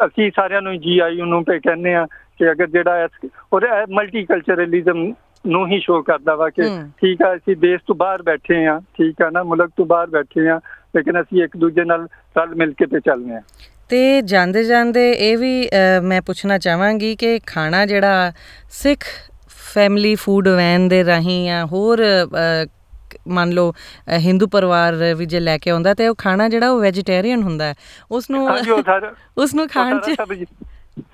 ਅਸੀਂ 0.00 0.30
ਸਾਰਿਆਂ 0.36 0.62
ਨੂੰ 0.62 0.78
ਜੀ 0.80 0.98
ਆਈ 0.98 1.20
ਨੂੰ 1.22 1.42
ਤੇ 1.44 1.58
ਕਹਿੰਦੇ 1.58 1.94
ਆ 1.94 2.06
ਕਿ 2.38 2.50
ਅਗਰ 2.50 2.66
ਜਿਹੜਾ 2.66 3.04
ਇਸ 3.04 3.28
ਔਰ 3.52 3.66
ਮਲਟੀਕਲਚਰਲਿਜ਼ਮ 3.90 5.12
ਨੂੰ 5.44 5.66
ਹੀ 5.68 5.78
ਸ਼ੋਅ 5.80 6.02
ਕਰਦਾ 6.02 6.34
ਵਾ 6.34 6.48
ਕਿ। 6.50 6.62
ਠੀਕ 6.98 7.22
ਆ 7.22 7.34
ਅਸੀਂ 7.36 7.56
ਦੇਸ਼ 7.56 7.82
ਤੋਂ 7.86 7.94
ਬਾਹਰ 7.94 8.22
ਬੈਠੇ 8.22 8.64
ਆ 8.66 8.78
ਠੀਕ 8.94 9.22
ਆ 9.22 9.30
ਨਾ? 9.30 9.42
ਮੁਲਕ 9.42 9.70
ਤੋਂ 9.76 9.86
ਬਾਹਰ 9.86 10.06
ਬੈਠੇ 10.06 10.48
ਆ 10.48 10.58
ਲੇਕਿਨ 10.96 11.20
ਅਸੀਂ 11.20 11.42
ਇੱਕ 11.44 11.56
ਦੂਜੇ 11.56 11.84
ਨਾਲ 11.84 12.06
ਰਲ 12.36 12.54
ਮਿਲ 12.54 12.72
ਕੇ 12.72 12.86
ਤੇ 12.86 13.00
ਚੱਲਦੇ 13.00 13.34
ਆ 13.34 13.40
ਤੇ 13.88 14.20
ਜਾਂਦੇ 14.22 14.62
ਜਾਂਦੇ 14.64 15.10
ਇਹ 15.12 15.36
ਵੀ 15.38 15.68
ਮੈਂ 16.02 16.20
ਪੁੱਛਣਾ 16.22 16.58
ਚਾਹਾਂਗੀ 16.58 17.14
ਕਿ 17.16 17.38
ਖਾਣਾ 17.46 17.84
ਜਿਹੜਾ 17.86 18.32
ਸਿੱਖ 18.72 19.04
ਫੈਮਿਲੀ 19.74 20.14
ਫੂਡ 20.14 20.48
ਵੈਨ 20.48 20.88
ਦੇ 20.88 21.04
ਰਾਹੀਂ 21.04 21.44
ਜਾਂ 21.46 21.64
ਹੋਰ 21.66 22.02
ਮੰਨ 23.28 23.50
ਲਓ 23.50 23.72
ਹਿੰਦੂ 24.18 24.46
ਪਰਿਵਾਰ 24.46 24.94
ਵੀ 25.14 25.26
ਜੇ 25.26 25.40
ਲੈ 25.40 25.56
ਕੇ 25.58 25.70
ਆਉਂਦਾ 25.70 25.94
ਤੇ 25.94 26.08
ਉਹ 26.08 26.14
ਖਾਣਾ 26.18 26.48
ਜਿਹੜਾ 26.48 26.70
ਉਹ 26.70 26.80
ਵੈਜੀਟੇਰੀਅਨ 26.80 27.42
ਹੁੰਦਾ 27.42 27.64
ਹੈ 27.64 27.74
ਉਸ 28.10 28.30
ਨੂੰ 28.30 28.48
ਉਸ 29.36 29.54
ਨੂੰ 29.54 29.68
ਖਾਣ 29.68 29.98
ਚ 29.98 30.14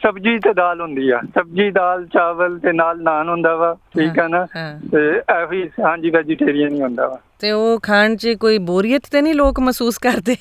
ਸਬਜ਼ੀ 0.02 0.38
ਤੇ 0.38 0.52
ਦਾਲ 0.52 0.80
ਹੁੰਦੀ 0.80 1.10
ਆ 1.10 1.20
ਸਬਜ਼ੀ 1.34 1.70
ਦਾਲ 1.70 2.04
ਚਾਵਲ 2.06 2.58
ਤੇ 2.58 2.72
ਨਾਲ 2.72 3.00
ਨਾਨ 3.02 3.28
ਹੁੰਦਾ 3.28 3.54
ਵਾ 3.56 3.72
ਠੀਕ 3.94 4.18
ਆ 4.18 4.26
ਨਾ। 4.28 4.44
ਤੇ 4.92 5.06
ਇਹੋ 5.10 5.52
ਹੀ 5.52 5.62
ਹਾਂਜੀ 5.84 6.10
ਵੈਜੀਟੇਰੀਅਨ 6.10 6.74
ਹੀ 6.74 6.80
ਹੁੰਦਾ 6.80 7.06
ਵਾ 7.08 7.18
ਤੇ 7.38 7.50
ਉਹ 7.50 7.78
ਖਾਣ 7.82 8.16
ਚ 8.16 8.34
ਕੋਈ 8.40 8.58
ਬੋਰੀਅਤ 8.58 9.02
ਤੇ 9.12 9.20
ਨਹੀਂ 9.22 9.34
ਲੋਕ 9.34 9.60
ਮਹਿਸੂਸ 9.60 9.98
ਕਰਦੇ 9.98 10.36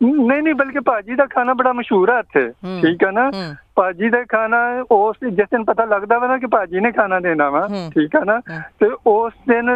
ਨਹੀਂ 0.00 0.42
ਨਹੀਂ 0.42 0.54
ਬਲਕਿ 0.54 0.80
ਭਾਜੀ 0.80 1.14
ਦਾ 1.14 1.26
ਖਾਣਾ 1.26 1.54
ਬੜਾ 1.54 1.72
ਮਸ਼ਹੂਰ 1.72 2.08
ਆ 2.08 2.18
ਇੱਥੇ। 2.18 2.48
ਠੀਕ 2.82 3.04
ਆ 3.04 3.10
ਨਾ। 3.10 3.30
ਭਾਜੀ 3.78 4.08
ਦਾ 4.10 4.22
ਖਾਣਾ 4.28 4.58
ਉਸ 4.90 5.16
ਜਿਸ 5.24 5.46
ਦਿਨ 5.50 5.64
ਪਤਾ 5.64 5.84
ਲੱਗਦਾ 5.84 6.18
ਵਾ 6.18 6.26
ਨਾ 6.26 6.38
ਕਿ 6.38 6.46
ਭਾਜੀ 6.46 6.80
ਨੇ 6.80 6.90
ਖਾਣਾ 6.92 7.20
ਦੇਣਾ 7.20 7.48
ਵਾ। 7.50 7.66
ਠੀਕ 7.94 8.16
ਆ 8.16 8.24
ਨਾ। 8.24 8.38
ਤੇ 8.80 8.90
ਉਸ 9.06 9.32
ਦਿਨ 9.48 9.70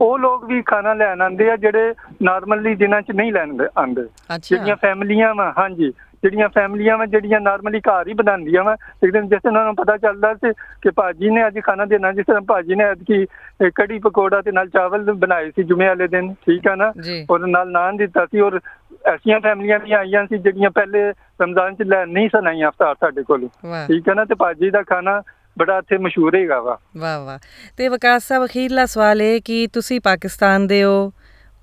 ਉਹ 0.00 0.18
ਲੋਕ 0.18 0.44
ਵੀ 0.44 0.62
ਖਾਣਾ 0.62 0.94
ਲੈਣ 0.94 1.22
ਆਉਂਦੇ 1.22 1.50
ਆ 1.50 1.56
ਜਿਹੜੇ 1.56 1.94
ਨਾਰਮਲੀ 2.22 2.74
ਦਿਨਾਂ 2.74 3.02
'ਚ 3.02 3.10
ਨਹੀਂ 3.10 3.32
ਲੈਣ 3.32 3.56
ਆਉਂਦੇ। 3.76 4.02
ਜਿਹੜੀਆਂ 4.40 4.76
ਫੈਮਲੀਆਂ 4.76 5.34
ਵਾ 5.34 5.52
ਹਾਂਜੀ। 5.58 5.92
ਜਿਹੜੀਆਂ 6.22 6.48
ਫੈਮਲੀਆਂ 6.48 6.96
ਵਾ 6.98 7.06
ਜਿਹੜੀਆਂ 7.06 7.40
ਨਾਰਮਲੀ 7.40 7.80
ਘਰ 7.80 8.08
ਹੀ 8.08 8.12
ਬਣਾਉਂਦੀਆਂ 8.14 8.62
ਵਾ 8.64 8.72
ਇੱਕ 9.04 9.12
ਦਿਨ 9.12 9.28
ਜਿਸ 9.28 9.40
ਦਿਨ 9.42 9.52
ਉਹਨਾਂ 9.52 9.64
ਨੂੰ 9.64 9.74
ਪਤਾ 9.74 9.96
ਚੱਲਦਾ 9.96 10.32
ਸੀ 10.34 10.52
ਕਿ 10.82 10.90
ਭਾਜੀ 10.90 11.30
ਨੇ 11.30 11.46
ਅੱਜ 11.46 11.58
ਖਾਣਾ 11.64 11.84
ਦੇਣਾ 11.84 12.12
ਜਿਸ 12.12 12.26
ਤਰ੍ਹਾਂ 12.26 12.40
ਭਾਜੀ 12.48 12.74
ਨੇ 12.74 12.90
ਅੱਜ 12.90 13.02
ਕੀ 13.02 13.26
ਕੜੀ 13.74 13.98
ਪਕੌੜਾ 13.98 14.40
ਤੇ 14.42 14.52
ਨਾਲ 14.52 14.68
ਚਾਵਲ 14.68 15.12
ਬਣਾਏ 15.14 15.50
ਸੀ 15.50 15.62
ਜੁਮੇ 15.62 15.86
ਵਾਲੇ 15.86 16.06
ਦਿਨ 16.08 16.32
ਠੀਕ 16.46 16.68
ਆ 16.68 16.74
ਨਾ? 16.74 16.92
ਔਰ 17.30 17.46
ਨਾਲ 17.46 17.70
ਨਾਨ 17.70 17.96
ਦਿੱਤਾ 17.96 18.24
ਸੀ 18.26 18.40
ਔਰ 18.40 18.58
ਐਸੀਆਂ 19.06 19.40
ਫੈਮਲੀਆਂ 19.40 19.78
ਵੀ 19.78 19.92
ਆਈਆਂ 19.92 20.24
ਸੀ 20.26 20.38
ਜਿਹੜੀਆਂ 20.38 20.70
ਪਹਿਲੇ 20.70 21.10
ਰਮਜ਼ਾਨ 21.42 21.74
ਚ 21.74 21.82
ਲੈ 21.82 22.04
ਨਹੀਂ 22.06 22.28
ਸਨ 22.28 22.46
ਆਈਆਂ 22.46 22.68
ਅਫਤਾਰ 22.68 22.94
ਸਾਡੇ 22.94 23.22
ਕੋਲ। 23.22 23.48
ਠੀਕ 23.86 24.08
ਹੈ 24.08 24.14
ਨਾ? 24.14 24.24
ਤੇ 24.24 24.34
ਭਾਜੀ 24.34 24.70
ਦਾ 24.70 24.82
ਖਾਣਾ 24.82 25.22
ਬੜਾ 25.58 25.78
ਇੱਥੇ 25.78 25.98
ਮਸ਼ਹੂਰ 25.98 26.36
ਹੈਗਾ 26.36 26.60
ਵਾ। 26.60 26.78
ਵਾਹ 26.96 27.20
ਵਾਹ। 27.20 27.38
ਤੇ 27.76 27.88
ਵਿਕਾਸ 27.88 28.28
ਸਾਹਿਬ 28.28 28.44
ਅਖੀਰਲਾ 28.44 28.86
ਸਵਾਲ 28.86 29.22
ਇਹ 29.22 29.40
ਕਿ 29.44 29.66
ਤੁਸੀਂ 29.66 30.00
ਪਾਕਿਸਤਾਨ 30.00 30.66
ਦੇ 30.66 30.84
ਹੋ 30.84 31.12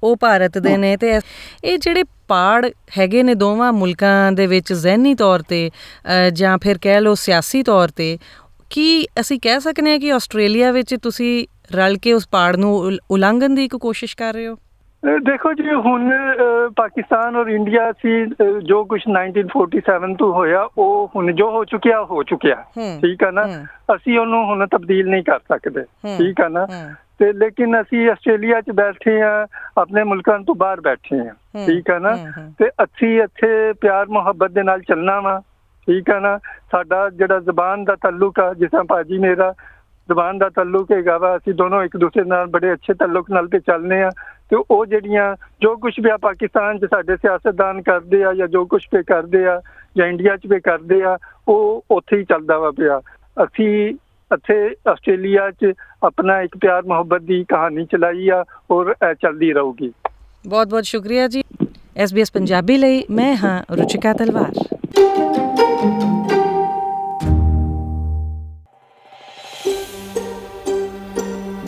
ਉਹ 0.04 0.16
ਭਾਰਤ 0.18 0.58
ਦੇ 0.58 0.78
ਨੇ 0.78 0.98
ਤੇ 0.98 1.20
ਇਹ 1.64 1.78
ਜਿਹੜੇ 1.78 2.04
ਪਾੜ 2.28 2.66
ਹੈਗੇ 2.98 3.24
ਨੇ 3.24 3.34
ਦੋਵਾਂ 3.36 3.74
ਮੁਲਕਾਂ 3.74 4.32
ਦੇ 4.32 4.48
ਵਿੱਚ 4.48 4.74
ਜ਼ਹਿਨੀ 4.74 5.16
ਤੌਰ 5.16 5.42
ਤੇ 5.42 5.70
ਜਾਂ 6.34 6.58
ਫਿਰ 6.58 6.78
ਕਹਿ 6.82 7.02
ਲਓ 7.02 7.14
ਸਿਆਸੀ 7.14 7.64
ਤੌਰ 7.64 7.88
ਤੇ 7.88 8.18
ਕੀ 8.70 9.06
ਅਸੀਂ 9.20 9.40
ਕਹਿ 9.40 9.60
ਸਕਨੇ 9.60 9.92
ਹਾਂ 9.92 10.00
ਕਿ 10.00 10.12
ਆਸਟ੍ਰੇਲੀਆ 10.12 10.72
ਵਿੱਚ 10.72 10.96
ਤੁਸੀਂ 11.02 11.46
ਰਲ 11.76 11.98
ਕੇ 11.98 12.14
ਉਸ 12.14 12.28
ਪਾੜ 12.30 12.56
ਨੂੰ 12.56 12.76
ਉਲ- 12.78 13.00
ਉਲੰਘਣ 13.12 13.50
ਦੀ 13.50 13.66
ਇੱਕ 13.66 13.76
ਕੋਸ਼ਿਸ਼ 13.76 14.18
ਕਰ 14.18 14.34
ਰਹੇ 14.34 14.48
ਹੋ? 14.48 14.58
ਦੇਖੋ 15.06 15.54
ਜੀ 15.54 15.74
ਹੁਣ 15.74 16.12
ਪਾਕਿਸਤਾਨ 16.76 17.36
ਔਰ 17.36 17.48
ਇੰਡੀਆ 17.48 17.92
ਸੀ 17.92 18.26
ਜੋ 18.64 18.86
ਕੁਝ 18.86 19.02
1947 19.12 20.16
ਤੋਂ 20.20 20.34
ਹੋਇਆ 20.34 20.68
ਉਹ 20.78 21.12
ਹੁਣ 21.16 21.32
ਜੋ 21.32 21.52
ਹੋ 21.52 21.66
ਚੁੱਕਿਆ 21.66 22.04
ਹੋ 22.04 22.24
ਚੁੱਕਿਆ। 22.24 22.56
ਠੀਕ 23.02 23.24
ਹੈ 23.24 23.32
ਨਾ। 23.32 23.46
ਅਸੀਂ 23.96 24.20
ਉਹਨੂੰ 24.20 24.46
ਹੁਣ 24.46 24.68
ਤਬਦੀਲ 24.68 25.10
ਨਹੀਂ 25.10 25.24
ਕਰ 25.24 25.40
ਸਕਦੇ। 25.40 25.82
ਠੀਕ 26.18 26.40
ਹੈ 26.42 26.50
ਨਾ। 26.50 26.66
ਤੇ 27.20 27.34
ਲੇਕਿਨ 27.34 27.82
ਅਸੀਂ 27.82 28.10
ਆਸਟ੍ਰੇਲੀਆ 28.10 28.62
'ਚ 28.62 28.72
ਬੈਠੇ 28.72 29.22
ਆ 29.22 29.48
ਆਪਣੇ 29.78 30.04
ਮੁਲਕਾਂ 30.04 30.40
ਤੋਂ 30.40 30.56
ਬਾਹਰ 30.56 30.82
ਬੈਠੇ 30.82 31.20
ਆ। 31.20 31.34
ਠੀਕ 31.66 31.90
ਹੈ 31.90 32.00
ਨਾ। 32.00 32.16
ਤੇ 32.60 32.70
ਅਸੀਂ 32.84 33.22
ਇੱਥੇ 33.22 33.74
ਪਿਆਰ 33.82 34.06
ਮੁਹੱਬਤ 34.06 34.52
ਦੇ 34.52 34.64
ਨਾਲ 34.64 34.82
ਚੱਲਣਾ 34.82 35.20
ਵਾ। 35.20 35.40
ਠੀਕ 35.88 36.10
ਹੈ 36.10 36.20
ਨਾ? 36.20 36.38
ਸਾਡਾ 36.72 37.10
ਜਿਹੜਾ 37.10 37.40
ਜ਼ਬਾਨ 37.40 37.84
ਦਾ 37.84 37.96
ਤਾਲੁਕ 37.96 38.40
ਆ 38.40 38.54
ਜਿਸ 38.54 38.70
ਭਾਜੀ 38.90 39.18
ਮੇਰਾ 39.18 39.54
ਜ਼ਬਾਨ 40.08 40.38
ਦਾ 40.38 40.50
ਤਾਲੁਕ 40.50 40.92
ਹੈਗਾ 40.92 41.18
ਵਾ, 41.18 41.38
ਅਸੀਂ 41.38 41.54
ਦੋਨੋਂ 41.54 41.84
ਇੱਕ 41.84 41.98
ਦੂਸਰੇ 41.98 42.24
ਨਾਲ 42.24 42.48
ਬੜੇ 42.48 42.74
ਅੱਛੇ 42.74 42.94
ਤਾਲੁਕ 42.94 43.32
ਨਾਲ 43.32 43.48
ਤੇ 43.48 43.60
ਚੱਲਨੇ 43.60 44.04
ਆ 44.04 44.10
ਤੇ 44.50 44.64
ਉਹ 44.72 44.86
ਜਿਹੜੀਆਂ 44.86 45.36
ਜੋ 45.62 45.78
ਕੁਝ 45.78 45.94
ਵੀ 46.00 46.10
ਆ 46.10 46.18
ਪਾਕਿਸਤਾਨ 46.18 46.80
'ਚ 46.80 46.86
ਸਾਡੇ 46.86 47.16
ਸਿਆਸਤਦਾਨ 47.16 47.82
ਕਰਦੇ 47.82 48.24
ਆ 48.24 48.34
ਜਾਂ 48.34 48.48
ਜੋ 48.48 48.66
ਕੁਝ 48.66 48.86
ਵੀ 48.96 49.04
ਕਰਦੇ 49.04 49.46
ਆ 49.46 49.62
ਜਾਂ 49.98 50.08
ਇੰਡੀਆ 50.08 50.38
'ਚ 50.38 50.48
ਵੀ 50.48 50.60
ਕਰਦੇ 50.60 51.04
ਆ, 51.04 51.18
ਉਹ 51.48 51.86
ਉੱਥੇ 51.92 52.18
ਹੀ 52.18 52.24
ਚੱਲਦਾ 52.24 52.60
ਵਾ 52.60 52.72
ਪਿਆ। 52.72 53.02
ਅਸੀਂ 53.44 53.96
ਇੱਥੇ 54.34 54.76
ਆਸਟ੍ਰੇਲੀਆ 54.92 55.52
'ਚ 55.52 55.74
ਆਪਣਾ 56.04 56.42
ਇੱਕ 56.42 56.58
ਪਿਆਰ 56.58 56.84
ਮੁਹੱਬਤ 56.84 57.22
ਦੀ 57.22 57.44
ਕਹਾਣੀ 57.44 57.86
ਚਲਾਈ 57.86 58.30
ਆ 58.30 58.46
ਔਰ 58.72 58.96
ਇਹ 59.10 59.14
ਚੱਲਦੀ 59.14 59.54
ਰਹੂਗੀ। 59.54 59.94
ਬਹੁਤ 60.48 60.68
ਬਹੁਤ 60.68 60.84
ਸ਼ੁਕਰੀਆ 60.84 61.28
ਜੀ। 61.28 61.44
SBS 62.04 62.32
ਪੰਜਾਬੀ 62.34 62.78
ਲਈ 62.78 63.04
ਮੈਂ 63.10 63.36
ਹਾਂ 63.36 63.64
ਰੁਚਿਕਾ 63.76 64.14
ਤਲਵਾਰ। 64.14 64.78